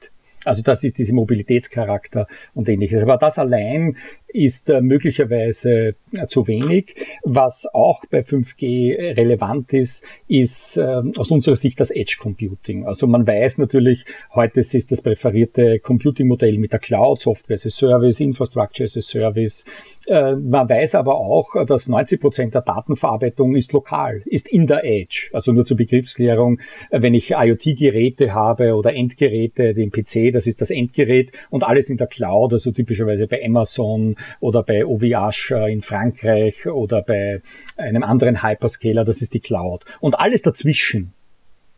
Also 0.46 0.62
das 0.62 0.84
ist 0.84 0.98
diese 0.98 1.12
Mobilitätscharakter 1.14 2.28
und 2.54 2.68
ähnliches. 2.68 3.02
Aber 3.02 3.16
das 3.16 3.38
allein 3.38 3.96
ist 4.28 4.68
äh, 4.68 4.80
möglicherweise 4.80 5.94
äh, 6.12 6.26
zu 6.26 6.46
wenig. 6.46 6.94
Was 7.24 7.66
auch 7.72 8.04
bei 8.10 8.20
5G 8.20 9.16
relevant 9.16 9.72
ist, 9.72 10.04
ist 10.28 10.76
äh, 10.76 11.02
aus 11.16 11.30
unserer 11.30 11.56
Sicht 11.56 11.80
das 11.80 11.90
Edge 11.90 12.16
Computing. 12.20 12.84
Also 12.84 13.06
man 13.06 13.26
weiß 13.26 13.58
natürlich, 13.58 14.04
heute 14.34 14.60
ist 14.60 14.92
das 14.92 15.02
präferierte 15.02 15.78
Computing-Modell 15.78 16.58
mit 16.58 16.72
der 16.72 16.80
Cloud, 16.80 17.20
Software 17.20 17.54
as 17.54 17.66
a 17.66 17.70
Service, 17.70 18.20
Infrastructure 18.20 18.84
as 18.84 18.96
a 18.96 19.00
Service. 19.00 19.64
Man 20.08 20.68
weiß 20.68 20.94
aber 20.94 21.16
auch, 21.16 21.64
dass 21.66 21.88
90 21.88 22.20
Prozent 22.20 22.54
der 22.54 22.60
Datenverarbeitung 22.60 23.56
ist 23.56 23.72
lokal, 23.72 24.22
ist 24.26 24.48
in 24.48 24.66
der 24.66 24.84
Edge. 24.84 25.30
Also 25.32 25.52
nur 25.52 25.64
zur 25.64 25.76
Begriffsklärung, 25.76 26.60
wenn 26.90 27.14
ich 27.14 27.32
IoT-Geräte 27.32 28.32
habe 28.32 28.74
oder 28.74 28.94
Endgeräte, 28.94 29.74
den 29.74 29.90
PC, 29.90 30.32
das 30.32 30.46
ist 30.46 30.60
das 30.60 30.70
Endgerät 30.70 31.32
und 31.50 31.64
alles 31.64 31.90
in 31.90 31.96
der 31.96 32.06
Cloud, 32.06 32.52
also 32.52 32.70
typischerweise 32.70 33.26
bei 33.26 33.44
Amazon 33.44 34.16
oder 34.40 34.62
bei 34.62 34.84
OVH 34.84 35.68
in 35.68 35.82
Frankreich 35.82 36.66
oder 36.66 37.02
bei 37.02 37.40
einem 37.76 38.02
anderen 38.02 38.42
Hyperscaler, 38.42 39.04
das 39.04 39.22
ist 39.22 39.34
die 39.34 39.40
Cloud. 39.40 39.84
Und 40.00 40.18
alles 40.18 40.42
dazwischen 40.42 41.12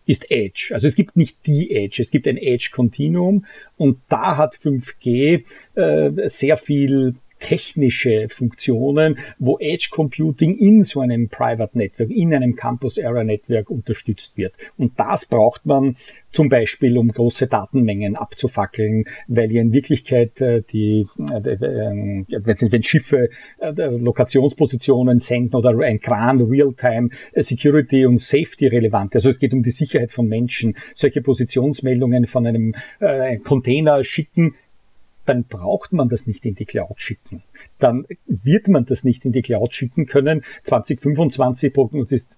ist 0.07 0.31
Edge. 0.31 0.71
Also 0.73 0.87
es 0.87 0.97
gibt 0.97 1.17
nicht 1.17 1.47
die 1.47 1.71
Edge, 1.71 2.01
es 2.01 2.11
gibt 2.11 2.27
ein 2.27 2.39
Edge 2.39 2.71
Continuum 2.73 3.45
und 3.77 4.01
da 4.09 4.39
hat 4.39 4.55
5G 4.55 5.45
äh, 5.75 6.29
sehr 6.29 6.57
viel 6.57 7.15
technische 7.39 8.29
Funktionen, 8.29 9.19
wo 9.39 9.59
Edge 9.59 9.89
Computing 9.91 10.57
in 10.57 10.83
so 10.83 11.01
einem 11.01 11.29
Private 11.29 11.77
Network, 11.77 12.11
in 12.11 12.35
einem 12.35 12.57
Campus 12.57 12.99
Area 12.99 13.25
Network 13.25 13.71
unterstützt 13.71 14.37
wird. 14.37 14.55
Und 14.77 14.99
das 14.99 15.27
braucht 15.27 15.67
man 15.67 15.97
zum 16.31 16.49
Beispiel, 16.49 16.97
um 16.99 17.09
große 17.09 17.47
Datenmengen 17.47 18.17
abzufackeln, 18.17 19.05
weil 19.29 19.51
ja 19.51 19.63
in 19.63 19.73
Wirklichkeit 19.73 20.41
äh, 20.41 20.63
die, 20.63 21.07
äh, 21.31 21.51
äh, 21.51 22.71
wenn 22.71 22.83
Schiffe 22.83 23.31
äh, 23.59 23.73
Lokationspositionen 23.73 25.21
senden 25.21 25.55
oder 25.57 25.77
ein 25.79 26.01
Kran 26.01 26.41
Real-Time 26.41 27.11
äh, 27.33 27.43
Security 27.43 28.07
und 28.07 28.21
Safety 28.21 28.67
relevant. 28.67 29.15
Also 29.15 29.31
es 29.31 29.39
geht 29.39 29.55
um 29.55 29.63
die 29.63 29.71
Sicherheit 29.71 30.13
von 30.13 30.29
Menschen. 30.29 30.77
Solche 30.95 31.23
Positionsmeldungen 31.23 32.27
von 32.27 32.47
einem 32.47 32.75
äh, 33.01 33.39
Container 33.39 34.05
schicken 34.05 34.55
dann 35.29 35.45
braucht 35.45 35.93
man 35.93 36.09
das 36.09 36.27
nicht 36.27 36.47
in 36.47 36.55
die 36.55 36.65
Cloud 36.65 37.01
schicken. 37.01 37.43
Dann 37.79 38.07
wird 38.27 38.69
man 38.69 38.87
das 38.87 39.05
nicht 39.05 39.27
in 39.27 39.33
die 39.33 39.43
Cloud 39.43 39.75
schicken 39.75 40.07
können. 40.07 40.43
2025 40.63 41.75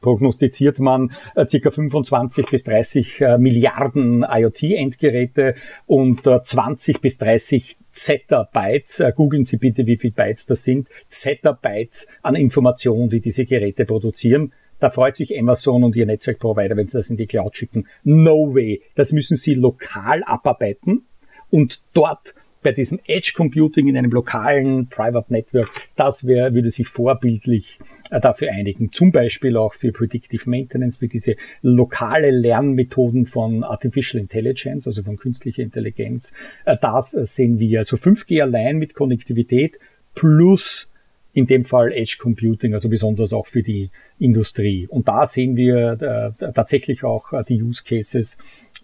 prognostiziert 0.00 0.80
man 0.80 1.12
äh, 1.36 1.46
ca. 1.46 1.70
25 1.70 2.46
bis 2.46 2.64
30 2.64 3.20
äh, 3.20 3.38
Milliarden 3.38 4.24
IoT-Endgeräte 4.28 5.54
und 5.86 6.26
äh, 6.26 6.42
20 6.42 7.00
bis 7.00 7.18
30 7.18 7.76
Zettabytes, 7.92 9.00
äh, 9.00 9.12
googeln 9.14 9.44
Sie 9.44 9.58
bitte, 9.58 9.86
wie 9.86 9.96
viel 9.96 10.10
Bytes 10.10 10.46
das 10.46 10.64
sind, 10.64 10.88
Zettabytes 11.06 12.08
an 12.22 12.34
Informationen, 12.34 13.08
die 13.08 13.20
diese 13.20 13.44
Geräte 13.46 13.84
produzieren. 13.84 14.52
Da 14.80 14.90
freut 14.90 15.14
sich 15.14 15.38
Amazon 15.38 15.84
und 15.84 15.94
ihr 15.94 16.06
Netzwerkprovider, 16.06 16.76
wenn 16.76 16.86
sie 16.86 16.98
das 16.98 17.10
in 17.10 17.18
die 17.18 17.26
Cloud 17.26 17.56
schicken. 17.56 17.86
No 18.02 18.54
way. 18.54 18.82
Das 18.94 19.12
müssen 19.12 19.36
sie 19.36 19.54
lokal 19.54 20.24
abarbeiten 20.24 21.04
und 21.50 21.82
dort 21.92 22.34
bei 22.62 22.72
diesem 22.72 22.98
Edge 23.06 23.32
Computing 23.34 23.88
in 23.88 23.96
einem 23.96 24.10
lokalen 24.10 24.88
Private 24.88 25.32
Network, 25.32 25.70
das 25.96 26.26
wäre, 26.26 26.54
würde 26.54 26.70
sich 26.70 26.88
vorbildlich 26.88 27.78
äh, 28.10 28.20
dafür 28.20 28.52
einigen. 28.52 28.92
Zum 28.92 29.12
Beispiel 29.12 29.56
auch 29.56 29.74
für 29.74 29.92
Predictive 29.92 30.48
Maintenance, 30.48 30.98
für 30.98 31.08
diese 31.08 31.36
lokale 31.62 32.30
Lernmethoden 32.30 33.26
von 33.26 33.64
Artificial 33.64 34.20
Intelligence, 34.20 34.86
also 34.86 35.02
von 35.02 35.16
künstlicher 35.16 35.62
Intelligenz. 35.62 36.34
Äh, 36.64 36.76
das 36.80 37.14
äh, 37.14 37.24
sehen 37.24 37.58
wir. 37.58 37.80
Also 37.80 37.96
5G 37.96 38.42
allein 38.42 38.76
mit 38.78 38.94
Konnektivität 38.94 39.78
plus 40.14 40.89
in 41.32 41.46
dem 41.46 41.64
Fall 41.64 41.92
Edge 41.92 42.16
Computing, 42.20 42.74
also 42.74 42.88
besonders 42.88 43.32
auch 43.32 43.46
für 43.46 43.62
die 43.62 43.90
Industrie. 44.18 44.86
Und 44.88 45.08
da 45.08 45.26
sehen 45.26 45.56
wir 45.56 46.34
äh, 46.40 46.52
tatsächlich 46.52 47.04
auch 47.04 47.32
äh, 47.32 47.44
die 47.44 47.62
Use 47.62 47.84
Cases 47.84 48.38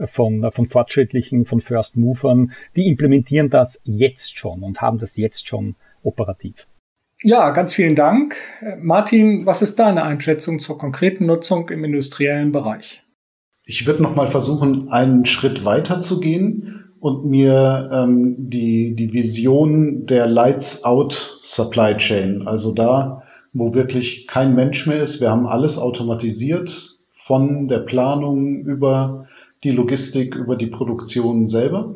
von, 0.04 0.50
von 0.50 0.66
fortschrittlichen, 0.66 1.44
von 1.46 1.60
First 1.60 1.96
Movern, 1.96 2.52
die 2.76 2.86
implementieren 2.86 3.50
das 3.50 3.80
jetzt 3.84 4.38
schon 4.38 4.62
und 4.62 4.80
haben 4.80 4.98
das 4.98 5.16
jetzt 5.16 5.48
schon 5.48 5.74
operativ. 6.02 6.66
Ja, 7.22 7.50
ganz 7.50 7.72
vielen 7.72 7.94
Dank. 7.94 8.36
Martin, 8.78 9.46
was 9.46 9.62
ist 9.62 9.78
deine 9.78 10.02
Einschätzung 10.02 10.58
zur 10.58 10.76
konkreten 10.76 11.24
Nutzung 11.24 11.70
im 11.70 11.82
industriellen 11.82 12.52
Bereich? 12.52 13.02
Ich 13.64 13.86
würde 13.86 14.02
noch 14.02 14.14
mal 14.14 14.30
versuchen, 14.30 14.90
einen 14.90 15.24
Schritt 15.24 15.64
weiter 15.64 16.02
zu 16.02 16.20
gehen 16.20 16.92
und 17.00 17.24
mir 17.24 17.90
ähm, 17.92 18.36
die, 18.50 18.94
die 18.94 19.12
Vision 19.12 20.06
der 20.06 20.26
Lights 20.26 20.84
Out 20.84 21.35
Supply 21.46 21.96
Chain, 21.96 22.46
also 22.46 22.74
da, 22.74 23.22
wo 23.52 23.72
wirklich 23.72 24.26
kein 24.26 24.54
Mensch 24.54 24.86
mehr 24.86 25.02
ist, 25.02 25.20
wir 25.20 25.30
haben 25.30 25.46
alles 25.46 25.78
automatisiert, 25.78 26.96
von 27.24 27.68
der 27.68 27.78
Planung 27.78 28.60
über 28.60 29.26
die 29.64 29.70
Logistik, 29.70 30.34
über 30.34 30.56
die 30.56 30.66
Produktion 30.66 31.48
selber. 31.48 31.94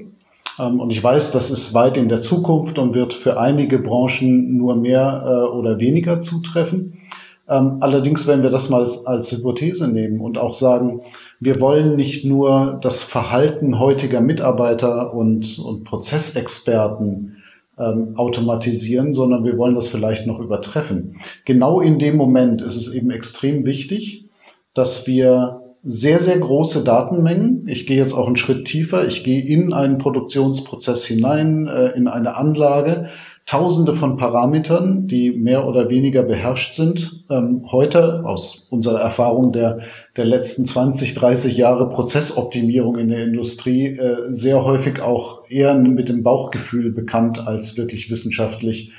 Ähm, 0.58 0.80
und 0.80 0.90
ich 0.90 1.02
weiß, 1.02 1.32
das 1.32 1.50
ist 1.50 1.74
weit 1.74 1.96
in 1.96 2.08
der 2.08 2.22
Zukunft 2.22 2.78
und 2.78 2.94
wird 2.94 3.14
für 3.14 3.38
einige 3.38 3.78
Branchen 3.78 4.56
nur 4.56 4.76
mehr 4.76 5.24
äh, 5.24 5.56
oder 5.56 5.78
weniger 5.78 6.20
zutreffen. 6.20 7.00
Ähm, 7.48 7.78
allerdings, 7.80 8.26
wenn 8.28 8.42
wir 8.42 8.50
das 8.50 8.70
mal 8.70 8.88
als, 9.04 9.32
Hypothese 9.32 9.88
nehmen 9.88 10.20
und 10.20 10.38
auch 10.38 10.54
sagen, 10.54 11.02
wir 11.40 11.60
wollen 11.60 11.96
nicht 11.96 12.24
nur 12.24 12.78
das 12.82 13.02
Verhalten 13.02 13.78
heutiger 13.78 14.20
Mitarbeiter 14.20 15.12
und, 15.14 15.58
und 15.58 15.84
Prozessexperten 15.84 17.39
ähm, 17.78 18.16
automatisieren, 18.16 19.12
sondern 19.12 19.44
wir 19.44 19.56
wollen 19.56 19.74
das 19.74 19.88
vielleicht 19.88 20.26
noch 20.26 20.38
übertreffen. 20.38 21.20
Genau 21.44 21.80
in 21.80 21.98
dem 21.98 22.16
Moment 22.16 22.62
ist 22.62 22.76
es 22.76 22.92
eben 22.92 23.10
extrem 23.10 23.64
wichtig, 23.64 24.28
dass 24.74 25.06
wir 25.06 25.62
sehr, 25.82 26.20
sehr 26.20 26.38
große 26.38 26.84
Datenmengen. 26.84 27.66
Ich 27.66 27.86
gehe 27.86 27.96
jetzt 27.96 28.12
auch 28.12 28.26
einen 28.26 28.36
Schritt 28.36 28.66
tiefer. 28.66 29.06
Ich 29.06 29.24
gehe 29.24 29.42
in 29.42 29.72
einen 29.72 29.98
Produktionsprozess 29.98 31.04
hinein, 31.04 31.66
äh, 31.68 31.88
in 31.90 32.06
eine 32.06 32.36
Anlage. 32.36 33.08
Tausende 33.50 33.96
von 33.96 34.16
Parametern, 34.16 35.08
die 35.08 35.32
mehr 35.32 35.66
oder 35.66 35.88
weniger 35.88 36.22
beherrscht 36.22 36.76
sind. 36.76 37.24
Ähm, 37.28 37.66
heute 37.72 38.24
aus 38.24 38.68
unserer 38.70 39.00
Erfahrung 39.00 39.50
der, 39.50 39.80
der 40.16 40.24
letzten 40.24 40.66
20, 40.66 41.16
30 41.16 41.56
Jahre 41.56 41.90
Prozessoptimierung 41.90 42.96
in 42.96 43.08
der 43.08 43.24
Industrie 43.24 43.88
äh, 43.88 44.32
sehr 44.32 44.62
häufig 44.62 45.00
auch 45.00 45.50
eher 45.50 45.74
mit 45.74 46.08
dem 46.08 46.22
Bauchgefühl 46.22 46.92
bekannt 46.92 47.44
als 47.44 47.76
wirklich 47.76 48.08
wissenschaftlich 48.08 48.92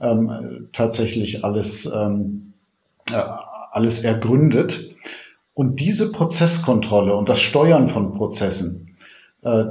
ähm, 0.00 0.70
tatsächlich 0.72 1.44
alles, 1.44 1.84
ähm, 1.94 2.54
äh, 3.10 3.22
alles 3.72 4.04
ergründet. 4.04 4.94
Und 5.52 5.80
diese 5.80 6.12
Prozesskontrolle 6.12 7.14
und 7.14 7.28
das 7.28 7.42
Steuern 7.42 7.90
von 7.90 8.14
Prozessen, 8.14 8.96
äh, 9.42 9.64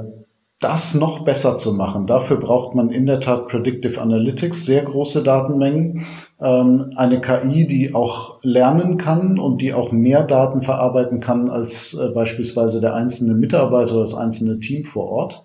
das 0.60 0.94
noch 0.94 1.24
besser 1.24 1.58
zu 1.58 1.74
machen, 1.74 2.08
dafür 2.08 2.38
braucht 2.38 2.74
man 2.74 2.90
in 2.90 3.06
der 3.06 3.20
Tat 3.20 3.46
Predictive 3.46 4.00
Analytics, 4.00 4.66
sehr 4.66 4.82
große 4.82 5.22
Datenmengen, 5.22 6.06
ähm, 6.40 6.94
eine 6.96 7.20
KI, 7.20 7.68
die 7.68 7.94
auch 7.94 8.40
lernen 8.42 8.98
kann 8.98 9.38
und 9.38 9.60
die 9.60 9.72
auch 9.72 9.92
mehr 9.92 10.24
Daten 10.24 10.62
verarbeiten 10.62 11.20
kann 11.20 11.48
als 11.48 11.94
äh, 11.94 12.08
beispielsweise 12.12 12.80
der 12.80 12.94
einzelne 12.94 13.34
Mitarbeiter 13.34 13.92
oder 13.92 14.02
das 14.02 14.14
einzelne 14.14 14.58
Team 14.58 14.84
vor 14.84 15.08
Ort. 15.08 15.44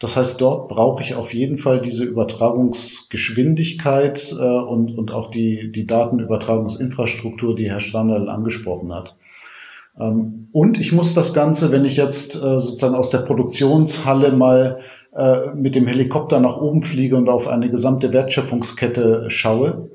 Das 0.00 0.16
heißt, 0.16 0.40
dort 0.40 0.68
brauche 0.68 1.04
ich 1.04 1.14
auf 1.14 1.32
jeden 1.32 1.58
Fall 1.58 1.80
diese 1.80 2.04
Übertragungsgeschwindigkeit 2.04 4.32
äh, 4.32 4.44
und, 4.44 4.98
und 4.98 5.12
auch 5.12 5.30
die, 5.30 5.70
die 5.70 5.86
Datenübertragungsinfrastruktur, 5.86 7.54
die 7.54 7.70
Herr 7.70 7.78
Standal 7.78 8.28
angesprochen 8.28 8.92
hat. 8.92 9.14
Ähm, 9.98 10.48
und 10.52 10.78
ich 10.78 10.92
muss 10.92 11.14
das 11.14 11.32
Ganze, 11.34 11.72
wenn 11.72 11.84
ich 11.84 11.96
jetzt 11.96 12.34
äh, 12.34 12.38
sozusagen 12.38 12.94
aus 12.94 13.10
der 13.10 13.18
Produktionshalle 13.18 14.32
mal 14.32 14.80
äh, 15.16 15.54
mit 15.54 15.74
dem 15.74 15.86
Helikopter 15.86 16.40
nach 16.40 16.58
oben 16.58 16.82
fliege 16.82 17.16
und 17.16 17.28
auf 17.28 17.48
eine 17.48 17.70
gesamte 17.70 18.12
Wertschöpfungskette 18.12 19.26
schaue, 19.28 19.90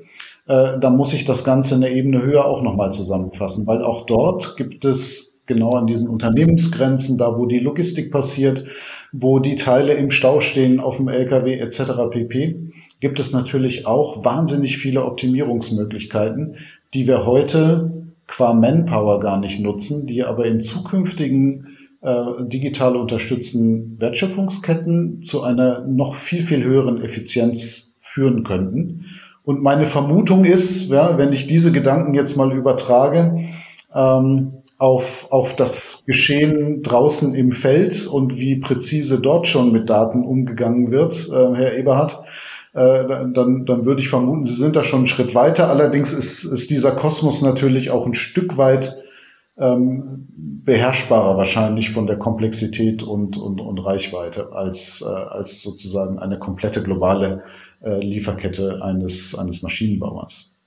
äh, 0.46 0.78
dann 0.78 0.96
muss 0.96 1.12
ich 1.12 1.24
das 1.24 1.44
Ganze 1.44 1.74
in 1.74 1.80
der 1.80 1.92
Ebene 1.92 2.22
höher 2.22 2.44
auch 2.44 2.62
nochmal 2.62 2.92
zusammenfassen, 2.92 3.66
weil 3.66 3.82
auch 3.82 4.06
dort 4.06 4.56
gibt 4.56 4.84
es 4.84 5.42
genau 5.46 5.72
an 5.72 5.86
diesen 5.86 6.08
Unternehmensgrenzen, 6.08 7.18
da 7.18 7.36
wo 7.36 7.46
die 7.46 7.58
Logistik 7.58 8.12
passiert, 8.12 8.66
wo 9.12 9.38
die 9.38 9.56
Teile 9.56 9.94
im 9.94 10.10
Stau 10.10 10.40
stehen 10.40 10.80
auf 10.80 10.96
dem 10.96 11.08
LKW 11.08 11.58
etc. 11.58 12.10
pp, 12.10 12.70
gibt 13.00 13.20
es 13.20 13.32
natürlich 13.32 13.86
auch 13.86 14.24
wahnsinnig 14.24 14.78
viele 14.78 15.04
Optimierungsmöglichkeiten, 15.04 16.56
die 16.94 17.06
wir 17.06 17.26
heute 17.26 17.97
qua 18.28 18.54
Manpower 18.54 19.18
gar 19.18 19.40
nicht 19.40 19.60
nutzen, 19.60 20.06
die 20.06 20.22
aber 20.22 20.46
in 20.46 20.60
zukünftigen 20.60 21.78
äh, 22.00 22.44
digital 22.46 22.94
unterstützten 22.94 23.98
Wertschöpfungsketten 23.98 25.22
zu 25.24 25.42
einer 25.42 25.80
noch 25.80 26.14
viel, 26.14 26.44
viel 26.44 26.62
höheren 26.62 27.02
Effizienz 27.02 27.98
führen 28.02 28.44
könnten. 28.44 29.06
Und 29.42 29.62
meine 29.62 29.86
Vermutung 29.86 30.44
ist, 30.44 30.90
ja, 30.90 31.18
wenn 31.18 31.32
ich 31.32 31.46
diese 31.46 31.72
Gedanken 31.72 32.14
jetzt 32.14 32.36
mal 32.36 32.52
übertrage, 32.52 33.48
ähm, 33.94 34.52
auf, 34.76 35.26
auf 35.30 35.56
das 35.56 36.04
Geschehen 36.06 36.82
draußen 36.84 37.34
im 37.34 37.52
Feld 37.52 38.06
und 38.06 38.36
wie 38.36 38.60
präzise 38.60 39.20
dort 39.20 39.48
schon 39.48 39.72
mit 39.72 39.90
Daten 39.90 40.22
umgegangen 40.22 40.92
wird, 40.92 41.14
äh, 41.30 41.56
Herr 41.56 41.76
Eberhard, 41.76 42.12
äh, 42.12 42.47
dann, 42.72 43.64
dann 43.64 43.84
würde 43.86 44.00
ich 44.00 44.10
vermuten, 44.10 44.44
Sie 44.44 44.54
sind 44.54 44.76
da 44.76 44.84
schon 44.84 45.00
einen 45.00 45.08
Schritt 45.08 45.34
weiter. 45.34 45.68
Allerdings 45.68 46.12
ist, 46.12 46.44
ist 46.44 46.70
dieser 46.70 46.92
Kosmos 46.92 47.42
natürlich 47.42 47.90
auch 47.90 48.06
ein 48.06 48.14
Stück 48.14 48.56
weit 48.56 49.02
ähm, 49.58 50.28
beherrschbarer 50.64 51.36
wahrscheinlich 51.36 51.90
von 51.90 52.06
der 52.06 52.16
Komplexität 52.16 53.02
und, 53.02 53.36
und, 53.36 53.60
und 53.60 53.78
Reichweite 53.78 54.52
als, 54.52 55.02
äh, 55.02 55.06
als 55.06 55.62
sozusagen 55.62 56.18
eine 56.18 56.38
komplette 56.38 56.82
globale 56.82 57.42
äh, 57.82 57.98
Lieferkette 57.98 58.80
eines, 58.82 59.34
eines 59.36 59.62
Maschinenbauers. 59.62 60.57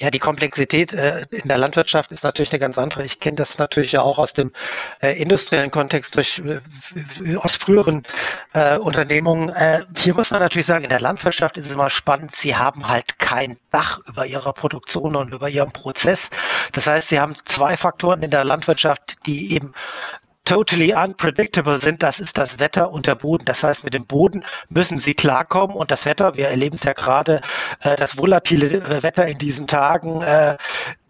Ja, 0.00 0.10
die 0.10 0.20
Komplexität 0.20 0.92
äh, 0.92 1.26
in 1.30 1.48
der 1.48 1.58
Landwirtschaft 1.58 2.12
ist 2.12 2.22
natürlich 2.22 2.52
eine 2.52 2.60
ganz 2.60 2.78
andere. 2.78 3.04
Ich 3.04 3.18
kenne 3.18 3.34
das 3.34 3.58
natürlich 3.58 3.92
ja 3.92 4.02
auch 4.02 4.18
aus 4.18 4.32
dem 4.32 4.52
äh, 5.00 5.20
industriellen 5.20 5.72
Kontext 5.72 6.14
durch 6.14 6.40
äh, 6.44 7.36
aus 7.36 7.56
früheren 7.56 8.04
äh, 8.52 8.78
Unternehmungen. 8.78 9.48
Äh, 9.48 9.84
hier 9.96 10.14
muss 10.14 10.30
man 10.30 10.40
natürlich 10.40 10.66
sagen, 10.66 10.84
in 10.84 10.90
der 10.90 11.00
Landwirtschaft 11.00 11.56
ist 11.56 11.66
es 11.66 11.72
immer 11.72 11.90
spannend. 11.90 12.30
Sie 12.30 12.54
haben 12.54 12.88
halt 12.88 13.18
kein 13.18 13.58
Dach 13.72 13.98
über 14.06 14.24
ihrer 14.24 14.52
Produktion 14.52 15.16
und 15.16 15.34
über 15.34 15.48
ihrem 15.48 15.72
Prozess. 15.72 16.30
Das 16.72 16.86
heißt, 16.86 17.08
sie 17.08 17.18
haben 17.18 17.34
zwei 17.44 17.76
Faktoren 17.76 18.22
in 18.22 18.30
der 18.30 18.44
Landwirtschaft, 18.44 19.26
die 19.26 19.52
eben 19.54 19.74
totally 20.48 20.94
unpredictable 20.94 21.76
sind, 21.76 22.02
das 22.02 22.20
ist 22.20 22.38
das 22.38 22.58
Wetter 22.58 22.90
und 22.90 23.06
der 23.06 23.16
Boden. 23.16 23.44
Das 23.44 23.62
heißt, 23.62 23.84
mit 23.84 23.92
dem 23.92 24.06
Boden 24.06 24.42
müssen 24.70 24.98
sie 24.98 25.12
klarkommen 25.12 25.76
und 25.76 25.90
das 25.90 26.06
Wetter, 26.06 26.34
wir 26.36 26.48
erleben 26.48 26.76
es 26.76 26.84
ja 26.84 26.94
gerade, 26.94 27.42
äh, 27.82 27.96
das 27.96 28.16
volatile 28.16 28.66
äh, 28.66 29.02
Wetter 29.02 29.26
in 29.26 29.36
diesen 29.36 29.66
Tagen, 29.66 30.22
äh, 30.22 30.56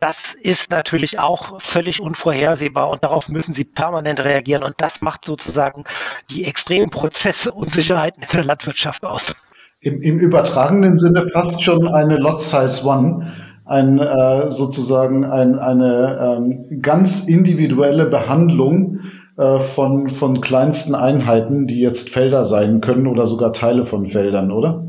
das 0.01 0.35
ist 0.35 0.73
natürlich 0.73 1.21
auch 1.21 1.61
völlig 1.61 2.01
unvorhersehbar 2.01 2.91
und 2.91 3.05
darauf 3.05 3.29
müssen 3.29 3.53
sie 3.53 3.65
permanent 3.65 4.21
reagieren 4.21 4.65
und 4.65 4.75
das 4.79 5.03
macht 5.03 5.25
sozusagen 5.25 5.85
die 6.31 6.45
extremen 6.45 6.91
Prozesse 6.91 7.53
Unsicherheiten 7.53 8.25
in 8.25 8.29
der 8.33 8.45
Landwirtschaft 8.45 9.05
aus. 9.05 9.37
Im, 9.81 10.03
im 10.03 10.19
übertragenen 10.19 10.99
Sinne 10.99 11.29
fast 11.33 11.65
schon 11.65 11.87
eine 11.87 12.17
Lot 12.17 12.43
Size 12.43 12.85
One 12.85 13.33
ein 13.69 13.99
äh, 13.99 14.51
sozusagen 14.51 15.25
ein, 15.27 15.59
eine 15.59 16.19
ähm, 16.21 16.81
ganz 16.81 17.29
individuelle 17.29 18.07
Behandlung 18.07 19.01
äh, 19.39 19.61
von, 19.61 20.11
von 20.11 20.41
kleinsten 20.41 20.95
Einheiten, 20.95 21.67
die 21.67 21.81
jetzt 21.81 22.11
Felder 22.11 22.45
sein 22.45 22.81
können 22.81 23.07
oder 23.07 23.27
sogar 23.27 23.53
Teile 23.53 23.87
von 23.87 24.07
Feldern, 24.07 24.51
oder? 24.51 24.88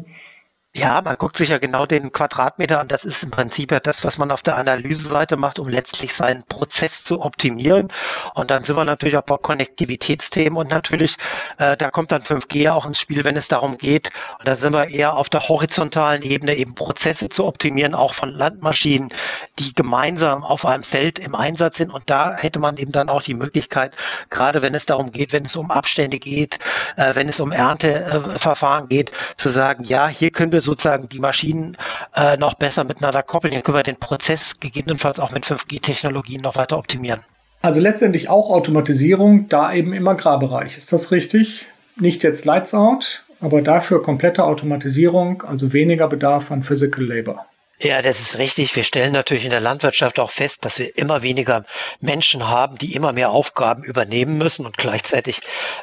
Ja, 0.76 1.02
man 1.02 1.16
guckt 1.16 1.36
sich 1.36 1.50
ja 1.50 1.58
genau 1.58 1.88
den 1.88 2.12
Quadratmeter 2.12 2.80
an. 2.80 2.88
Das 2.88 3.04
ist 3.04 3.24
im 3.24 3.32
Prinzip 3.32 3.72
ja 3.72 3.80
das, 3.80 4.06
was 4.06 4.20
man 4.20 4.30
auf 4.30 4.44
der 4.44 4.56
Analyseseite 4.56 5.36
macht, 5.36 5.58
um 5.58 5.68
letztlich 5.68 6.14
seinen 6.14 6.44
Prozess 6.44 7.04
zu 7.04 7.22
optimieren. 7.22 7.88
Und 8.36 8.52
dann 8.52 8.64
sind 8.64 8.76
wir 8.76 8.86
natürlich 8.86 9.18
auch 9.18 9.24
bei 9.24 9.38
Konnektivitätsthemen 9.38 10.58
und 10.58 10.70
natürlich, 10.70 11.18
äh, 11.58 11.76
da 11.76 11.90
kommt 11.90 12.12
dann 12.12 12.22
5G 12.22 12.70
auch 12.72 12.86
ins 12.86 13.00
Spiel, 13.00 13.26
wenn 13.26 13.36
es 13.36 13.48
darum 13.48 13.80
geht. 13.80 14.12
Und 14.38 14.48
da 14.48 14.56
sind 14.56 14.74
wir 14.74 14.88
eher 14.90 15.18
auf 15.18 15.28
der 15.28 15.50
horizontalen 15.50 16.22
Ebene, 16.22 16.54
eben 16.54 16.76
Prozesse 16.76 17.30
zu 17.30 17.46
optimieren, 17.46 17.96
auch 17.96 18.14
von 18.14 18.30
Landmaschinen, 18.30 19.10
die 19.58 19.74
gemeinsam 19.74 20.44
auf 20.44 20.68
einem 20.68 20.84
Feld 20.84 21.18
im 21.18 21.34
Einsatz 21.34 21.78
sind. 21.78 21.92
Und 21.92 22.08
da 22.12 22.38
hätte 22.38 22.60
man 22.60 22.78
eben 22.78 22.92
dann 22.92 23.10
auch 23.10 23.24
die 23.24 23.34
Möglichkeit, 23.34 23.98
gerade 24.30 24.62
wenn 24.62 24.76
es 24.76 24.86
darum 24.86 25.12
geht, 25.12 25.34
wenn 25.34 25.46
es 25.46 25.56
um 25.56 25.72
Abstände 25.72 26.20
geht, 26.20 26.60
äh, 26.96 27.16
wenn 27.16 27.28
es 27.28 27.40
um 27.40 27.52
Ernteverfahren 27.52 28.88
geht, 28.88 29.14
zu 29.36 29.50
sagen, 29.50 29.84
ja, 29.84 30.08
hier 30.08 30.30
können 30.32 30.52
wir 30.52 30.59
wir 30.60 30.62
sozusagen 30.62 31.10
die 31.10 31.20
Maschinen 31.20 31.78
äh, 32.16 32.38
noch 32.38 32.56
besser 32.56 32.84
miteinander 32.84 33.24
koppeln, 33.24 33.54
dann 33.54 33.64
können 33.64 33.78
wir 33.78 33.84
den 33.84 33.98
Prozess 33.98 34.60
gegebenenfalls 34.60 35.20
auch 35.20 35.32
mit 35.32 35.46
5G-Technologien 35.46 36.42
noch 36.42 36.56
weiter 36.56 36.78
optimieren. 36.78 37.22
Also 37.62 37.82
letztendlich 37.82 38.30
auch 38.30 38.50
Automatisierung, 38.50 39.50
da 39.50 39.74
eben 39.74 39.94
im 39.94 40.08
Agrarbereich. 40.08 40.78
Ist 40.78 40.94
das 40.94 41.12
richtig? 41.12 41.66
Nicht 41.98 42.24
jetzt 42.24 42.46
Lights 42.46 42.74
Out, 42.74 43.26
aber 43.42 43.62
dafür 43.62 44.02
komplette 44.02 44.46
Automatisierung, 44.46 45.44
also 45.44 45.74
weniger 45.74 46.08
Bedarf 46.08 46.52
an 46.52 46.64
Physical 46.64 47.04
Labor. 47.04 47.46
Ja, 47.82 48.02
das 48.02 48.20
ist 48.20 48.38
richtig. 48.40 48.76
Wir 48.76 48.84
stellen 48.84 49.14
natürlich 49.14 49.46
in 49.46 49.52
der 49.52 49.62
Landwirtschaft 49.62 50.20
auch 50.20 50.32
fest, 50.32 50.66
dass 50.66 50.80
wir 50.80 50.98
immer 50.98 51.22
weniger 51.22 51.64
Menschen 52.02 52.50
haben, 52.50 52.78
die 52.78 52.94
immer 52.94 53.14
mehr 53.14 53.30
Aufgaben 53.32 53.84
übernehmen 53.84 54.38
müssen. 54.38 54.66
Und 54.66 54.78
gleichzeitig 54.78 55.40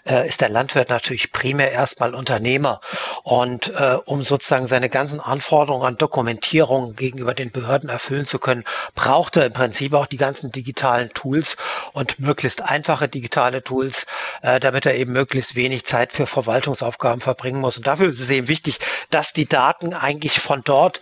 äh, 0.06 0.28
ist 0.28 0.42
der 0.42 0.50
Landwirt 0.50 0.90
natürlich 0.90 1.32
primär 1.32 1.72
erstmal 1.72 2.14
Unternehmer. 2.14 2.82
Und 3.22 3.72
äh, 3.78 3.96
um 4.04 4.22
sozusagen 4.22 4.66
seine 4.66 4.90
ganzen 4.90 5.20
Anforderungen 5.20 5.86
an 5.86 5.96
Dokumentierung 5.96 6.96
gegenüber 6.96 7.32
den 7.32 7.50
Behörden 7.50 7.88
erfüllen 7.88 8.26
zu 8.26 8.38
können, 8.38 8.64
braucht 8.94 9.38
er 9.38 9.46
im 9.46 9.54
Prinzip 9.54 9.94
auch 9.94 10.06
die 10.06 10.18
ganzen 10.18 10.52
digitalen 10.52 11.08
Tools 11.14 11.56
und 11.94 12.18
möglichst 12.18 12.60
einfache 12.60 13.08
digitale 13.08 13.64
Tools, 13.64 14.04
äh, 14.42 14.60
damit 14.60 14.84
er 14.84 14.96
eben 14.96 15.12
möglichst 15.12 15.56
wenig 15.56 15.86
Zeit 15.86 16.12
für 16.12 16.26
Verwaltungsaufgaben 16.26 17.22
verbringen 17.22 17.62
muss. 17.62 17.78
Und 17.78 17.86
dafür 17.86 18.10
ist 18.10 18.20
es 18.20 18.28
eben 18.28 18.48
wichtig, 18.48 18.80
dass 19.08 19.32
die 19.32 19.46
Daten 19.46 19.94
eigentlich 19.94 20.40
von 20.40 20.60
dort, 20.62 21.00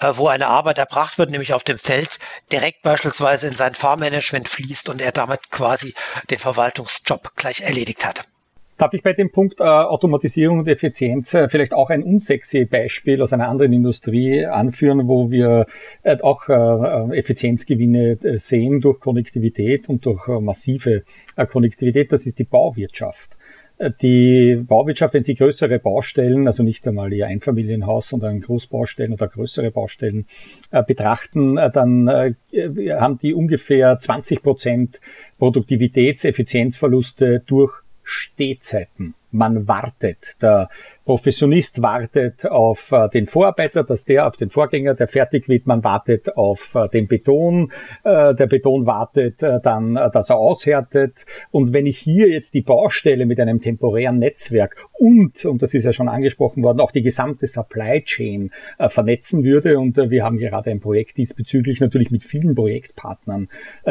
äh, 0.00 0.10
wo 0.14 0.31
eine 0.32 0.48
Arbeit 0.48 0.78
erbracht 0.78 1.18
wird, 1.18 1.30
nämlich 1.30 1.54
auf 1.54 1.64
dem 1.64 1.78
Feld, 1.78 2.18
direkt 2.50 2.82
beispielsweise 2.82 3.46
in 3.48 3.54
sein 3.54 3.74
Fahrmanagement 3.74 4.48
fließt 4.48 4.88
und 4.88 5.00
er 5.00 5.12
damit 5.12 5.50
quasi 5.50 5.94
den 6.30 6.38
Verwaltungsjob 6.38 7.36
gleich 7.36 7.60
erledigt 7.60 8.04
hat. 8.04 8.24
Darf 8.78 8.94
ich 8.94 9.02
bei 9.02 9.12
dem 9.12 9.30
Punkt 9.30 9.60
äh, 9.60 9.62
Automatisierung 9.62 10.58
und 10.58 10.68
Effizienz 10.68 11.34
äh, 11.34 11.48
vielleicht 11.48 11.74
auch 11.74 11.90
ein 11.90 12.02
unsexy 12.02 12.64
Beispiel 12.64 13.20
aus 13.22 13.32
einer 13.32 13.48
anderen 13.48 13.72
Industrie 13.72 14.44
anführen, 14.44 15.06
wo 15.06 15.30
wir 15.30 15.66
äh, 16.02 16.16
auch 16.20 16.48
äh, 16.48 16.52
äh 16.52 17.18
Effizienzgewinne 17.18 18.18
äh, 18.24 18.38
sehen 18.38 18.80
durch 18.80 18.98
Konnektivität 18.98 19.88
und 19.88 20.04
durch 20.06 20.26
massive 20.40 21.04
Konnektivität? 21.36 22.10
Das 22.10 22.26
ist 22.26 22.38
die 22.38 22.44
Bauwirtschaft. 22.44 23.36
Die 23.90 24.56
Bauwirtschaft, 24.56 25.14
wenn 25.14 25.24
sie 25.24 25.34
größere 25.34 25.78
Baustellen, 25.78 26.46
also 26.46 26.62
nicht 26.62 26.86
einmal 26.86 27.12
ihr 27.12 27.26
Einfamilienhaus, 27.26 28.08
sondern 28.08 28.40
Großbaustellen 28.40 29.12
oder 29.12 29.28
größere 29.28 29.70
Baustellen 29.70 30.26
äh, 30.70 30.82
betrachten, 30.82 31.56
äh, 31.56 31.70
dann 31.70 32.06
äh, 32.08 32.34
haben 32.92 33.18
die 33.18 33.34
ungefähr 33.34 33.98
20 33.98 34.42
Prozent 34.42 35.00
Produktivitäts-, 35.38 36.24
Effizienzverluste 36.24 37.42
durch 37.46 37.81
Stehzeiten 38.02 39.14
man 39.32 39.66
wartet. 39.66 40.40
Der 40.42 40.68
Professionist 41.04 41.82
wartet 41.82 42.46
auf 42.46 42.92
äh, 42.92 43.08
den 43.08 43.26
Vorarbeiter, 43.26 43.82
dass 43.82 44.04
der 44.04 44.26
auf 44.26 44.36
den 44.36 44.50
Vorgänger, 44.50 44.94
der 44.94 45.08
fertig 45.08 45.48
wird. 45.48 45.66
Man 45.66 45.82
wartet 45.82 46.36
auf 46.36 46.74
äh, 46.74 46.88
den 46.88 47.08
Beton. 47.08 47.72
Äh, 48.04 48.34
der 48.34 48.46
Beton 48.46 48.86
wartet 48.86 49.42
äh, 49.42 49.58
dann, 49.60 49.96
äh, 49.96 50.10
dass 50.10 50.30
er 50.30 50.36
aushärtet. 50.36 51.24
Und 51.50 51.72
wenn 51.72 51.86
ich 51.86 51.98
hier 51.98 52.28
jetzt 52.28 52.54
die 52.54 52.60
Baustelle 52.60 53.26
mit 53.26 53.40
einem 53.40 53.60
temporären 53.60 54.18
Netzwerk 54.18 54.86
und, 54.92 55.44
und 55.44 55.62
das 55.62 55.74
ist 55.74 55.84
ja 55.84 55.92
schon 55.92 56.08
angesprochen 56.08 56.62
worden, 56.62 56.80
auch 56.80 56.92
die 56.92 57.02
gesamte 57.02 57.46
Supply 57.46 58.02
Chain 58.02 58.50
äh, 58.78 58.88
vernetzen 58.88 59.44
würde, 59.44 59.78
und 59.78 59.96
wir 59.96 60.24
haben 60.24 60.36
gerade 60.36 60.70
ein 60.70 60.80
Projekt 60.80 61.16
diesbezüglich 61.16 61.80
natürlich 61.80 62.10
mit 62.10 62.22
vielen 62.24 62.54
Projektpartnern, 62.54 63.48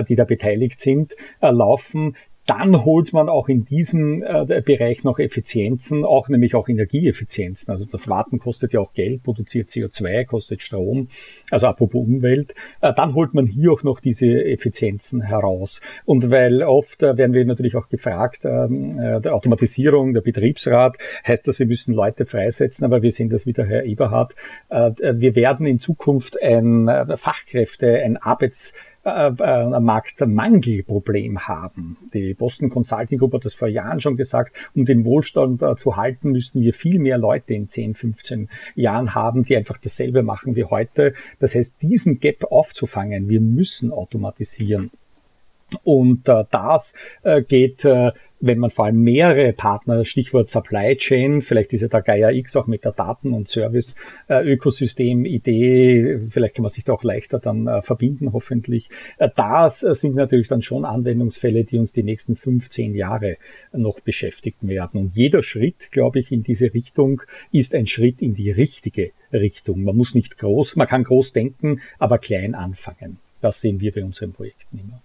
die 0.07 0.15
da 0.15 0.25
beteiligt 0.25 0.79
sind, 0.79 1.15
laufen, 1.41 2.15
dann 2.51 2.83
holt 2.83 3.13
man 3.13 3.29
auch 3.29 3.47
in 3.47 3.63
diesem 3.63 4.23
äh, 4.23 4.61
Bereich 4.61 5.03
noch 5.03 5.19
Effizienzen, 5.19 6.03
auch 6.03 6.27
nämlich 6.27 6.53
auch 6.53 6.67
Energieeffizienzen. 6.67 7.71
Also 7.71 7.85
das 7.85 8.09
Warten 8.09 8.39
kostet 8.39 8.73
ja 8.73 8.81
auch 8.81 8.93
Geld, 8.93 9.23
produziert 9.23 9.69
CO2, 9.69 10.25
kostet 10.25 10.61
Strom, 10.61 11.07
also 11.49 11.67
apropos 11.67 12.05
Umwelt. 12.05 12.53
Äh, 12.81 12.93
dann 12.93 13.15
holt 13.15 13.33
man 13.33 13.47
hier 13.47 13.71
auch 13.71 13.83
noch 13.83 14.01
diese 14.01 14.27
Effizienzen 14.27 15.21
heraus. 15.21 15.79
Und 16.05 16.29
weil 16.29 16.63
oft 16.63 17.03
äh, 17.03 17.17
werden 17.17 17.33
wir 17.33 17.45
natürlich 17.45 17.75
auch 17.77 17.87
gefragt, 17.87 18.41
ähm, 18.43 18.99
äh, 18.99 19.21
der 19.21 19.33
Automatisierung, 19.33 20.13
der 20.13 20.21
Betriebsrat, 20.21 20.97
heißt 21.25 21.47
das, 21.47 21.57
wir 21.57 21.65
müssen 21.65 21.93
Leute 21.93 22.25
freisetzen, 22.25 22.83
aber 22.85 23.01
wir 23.01 23.11
sehen 23.11 23.29
das 23.29 23.45
wie 23.45 23.53
der 23.53 23.65
Herr 23.65 23.85
Eberhard. 23.85 24.35
Äh, 24.69 24.91
wir 24.99 25.35
werden 25.35 25.65
in 25.65 25.79
Zukunft 25.79 26.41
ein 26.41 26.89
äh, 26.89 27.15
Fachkräfte, 27.15 28.01
ein 28.03 28.17
Arbeits 28.17 28.73
äh, 29.03 29.31
äh, 29.39 29.79
Marktmangelproblem 29.79 31.47
haben. 31.47 31.97
Die 32.13 32.33
Boston 32.33 32.69
Consulting 32.69 33.17
Group 33.17 33.33
hat 33.33 33.45
das 33.45 33.53
vor 33.53 33.67
Jahren 33.67 33.99
schon 33.99 34.15
gesagt, 34.15 34.69
um 34.75 34.85
den 34.85 35.05
Wohlstand 35.05 35.63
äh, 35.63 35.75
zu 35.75 35.95
halten, 35.95 36.31
müssten 36.31 36.61
wir 36.61 36.73
viel 36.73 36.99
mehr 36.99 37.17
Leute 37.17 37.53
in 37.53 37.67
10, 37.67 37.95
15 37.95 38.49
Jahren 38.75 39.15
haben, 39.15 39.43
die 39.43 39.55
einfach 39.57 39.77
dasselbe 39.77 40.21
machen 40.21 40.55
wie 40.55 40.65
heute. 40.65 41.13
Das 41.39 41.55
heißt, 41.55 41.81
diesen 41.81 42.19
Gap 42.19 42.45
aufzufangen, 42.51 43.27
wir 43.27 43.41
müssen 43.41 43.91
automatisieren. 43.91 44.91
Und 45.83 46.29
äh, 46.29 46.43
das 46.51 46.95
äh, 47.23 47.41
geht 47.41 47.85
äh, 47.85 48.11
wenn 48.41 48.57
man 48.57 48.71
vor 48.71 48.85
allem 48.85 49.01
mehrere 49.01 49.51
Partner, 49.53 50.03
Stichwort 50.03 50.49
Supply 50.49 50.97
Chain, 50.97 51.41
vielleicht 51.41 51.71
ist 51.73 51.81
ja 51.81 51.87
der 51.87 52.01
Gaia 52.01 52.31
X 52.31 52.55
auch 52.55 52.65
mit 52.67 52.85
der 52.85 52.91
Daten- 52.91 53.33
und 53.33 53.47
Service-Ökosystem-Idee, 53.47 56.21
vielleicht 56.27 56.55
kann 56.55 56.63
man 56.63 56.71
sich 56.71 56.83
da 56.83 56.93
auch 56.93 57.03
leichter 57.03 57.37
dann 57.39 57.67
äh, 57.67 57.83
verbinden, 57.83 58.33
hoffentlich. 58.33 58.89
Äh, 59.17 59.29
das 59.35 59.81
sind 59.81 60.15
natürlich 60.15 60.47
dann 60.47 60.63
schon 60.63 60.85
Anwendungsfälle, 60.85 61.63
die 61.63 61.77
uns 61.77 61.93
die 61.93 62.01
nächsten 62.03 62.35
15 62.35 62.95
Jahre 62.95 63.37
noch 63.71 63.99
beschäftigen 63.99 64.67
werden. 64.67 64.99
Und 64.99 65.15
jeder 65.15 65.43
Schritt, 65.43 65.91
glaube 65.91 66.17
ich, 66.19 66.31
in 66.31 66.41
diese 66.43 66.73
Richtung 66.73 67.21
ist 67.51 67.75
ein 67.75 67.85
Schritt 67.85 68.19
in 68.21 68.33
die 68.33 68.49
richtige 68.49 69.11
Richtung. 69.31 69.83
Man 69.83 69.95
muss 69.95 70.15
nicht 70.15 70.39
groß, 70.39 70.75
man 70.75 70.87
kann 70.87 71.03
groß 71.03 71.33
denken, 71.33 71.81
aber 71.99 72.17
klein 72.17 72.55
anfangen. 72.55 73.19
Das 73.39 73.61
sehen 73.61 73.79
wir 73.79 73.91
bei 73.91 74.03
unseren 74.03 74.33
Projekten 74.33 74.79
immer. 74.79 75.03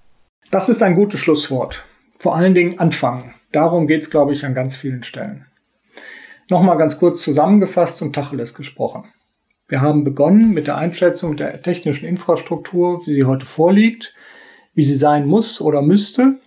Das 0.50 0.68
ist 0.68 0.82
ein 0.82 0.94
gutes 0.94 1.20
Schlusswort 1.20 1.84
vor 2.18 2.36
allen 2.36 2.54
Dingen 2.54 2.78
anfangen. 2.78 3.34
Darum 3.52 3.86
geht 3.86 4.02
es, 4.02 4.10
glaube 4.10 4.32
ich, 4.32 4.44
an 4.44 4.54
ganz 4.54 4.76
vielen 4.76 5.02
Stellen. 5.02 5.46
Nochmal 6.48 6.78
ganz 6.78 6.98
kurz 6.98 7.22
zusammengefasst 7.22 8.00
und 8.02 8.14
Tacheles 8.14 8.54
gesprochen. 8.54 9.04
Wir 9.68 9.80
haben 9.80 10.04
begonnen 10.04 10.54
mit 10.54 10.68
der 10.68 10.76
Einschätzung 10.76 11.36
der 11.36 11.62
technischen 11.62 12.06
Infrastruktur, 12.06 13.04
wie 13.06 13.14
sie 13.14 13.24
heute 13.24 13.46
vorliegt, 13.46 14.14
wie 14.74 14.84
sie 14.84 14.94
sein 14.94 15.26
muss 15.26 15.60
oder 15.60 15.82
müsste, 15.82 16.38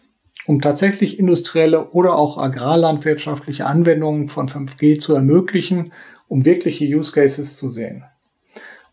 um 0.45 0.61
tatsächlich 0.61 1.19
industrielle 1.19 1.89
oder 1.89 2.15
auch 2.15 2.37
agrarlandwirtschaftliche 2.37 3.65
Anwendungen 3.65 4.29
von 4.29 4.47
5G 4.47 4.99
zu 4.99 5.13
ermöglichen, 5.13 5.91
um 6.27 6.45
wirkliche 6.45 6.85
Use 6.85 7.11
Cases 7.11 7.57
zu 7.57 7.69
sehen. 7.69 8.05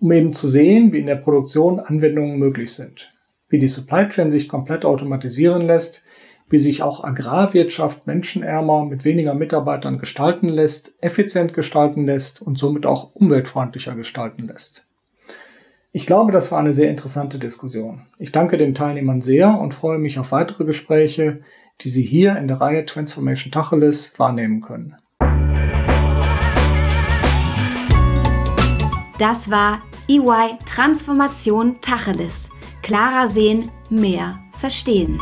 Um 0.01 0.11
eben 0.11 0.33
zu 0.33 0.49
sehen, 0.49 0.93
wie 0.93 0.99
in 0.99 1.07
der 1.07 1.17
Produktion 1.17 1.79
Anwendungen 1.79 2.39
möglich 2.39 2.75
sind, 2.75 3.13
wie 3.49 3.59
die 3.59 3.69
Supply 3.69 4.09
Chain 4.09 4.31
sich 4.31 4.49
komplett 4.49 4.85
automatisieren 4.85 5.63
lässt, 5.63 6.03
wie 6.49 6.59
sich 6.59 6.83
auch 6.83 7.03
Agrarwirtschaft 7.03 8.07
menschenärmer 8.07 8.85
mit 8.85 9.05
weniger 9.05 9.35
Mitarbeitern 9.35 9.99
gestalten 9.99 10.49
lässt, 10.49 10.95
effizient 11.03 11.55
gestalten 11.55 12.07
lässt 12.07 12.41
und 12.41 12.59
somit 12.59 12.87
auch 12.87 13.15
umweltfreundlicher 13.15 13.95
gestalten 13.95 14.47
lässt. 14.47 14.87
Ich 15.93 16.07
glaube, 16.07 16.31
das 16.31 16.53
war 16.53 16.59
eine 16.59 16.75
sehr 16.75 16.91
interessante 16.91 17.39
Diskussion. 17.39 18.07
Ich 18.19 18.31
danke 18.31 18.59
den 18.59 18.75
Teilnehmern 18.75 19.23
sehr 19.23 19.59
und 19.59 19.75
freue 19.75 19.99
mich 19.99 20.19
auf 20.19 20.31
weitere 20.31 20.65
Gespräche, 20.65 21.41
die 21.81 21.89
Sie 21.89 22.03
hier 22.03 22.37
in 22.37 22.49
der 22.49 22.61
Reihe 22.61 22.85
Transformation 22.85 23.51
Tacheles 23.51 24.13
wahrnehmen 24.19 24.61
können. 24.61 24.97
Das 29.19 29.51
war 29.51 29.83
EY 30.09 30.59
Transformation 30.67 31.81
Tacheles. 31.81 32.51
Klarer 32.87 33.27
sehen, 33.27 33.73
mehr 33.91 34.39
verstehen. 34.53 35.21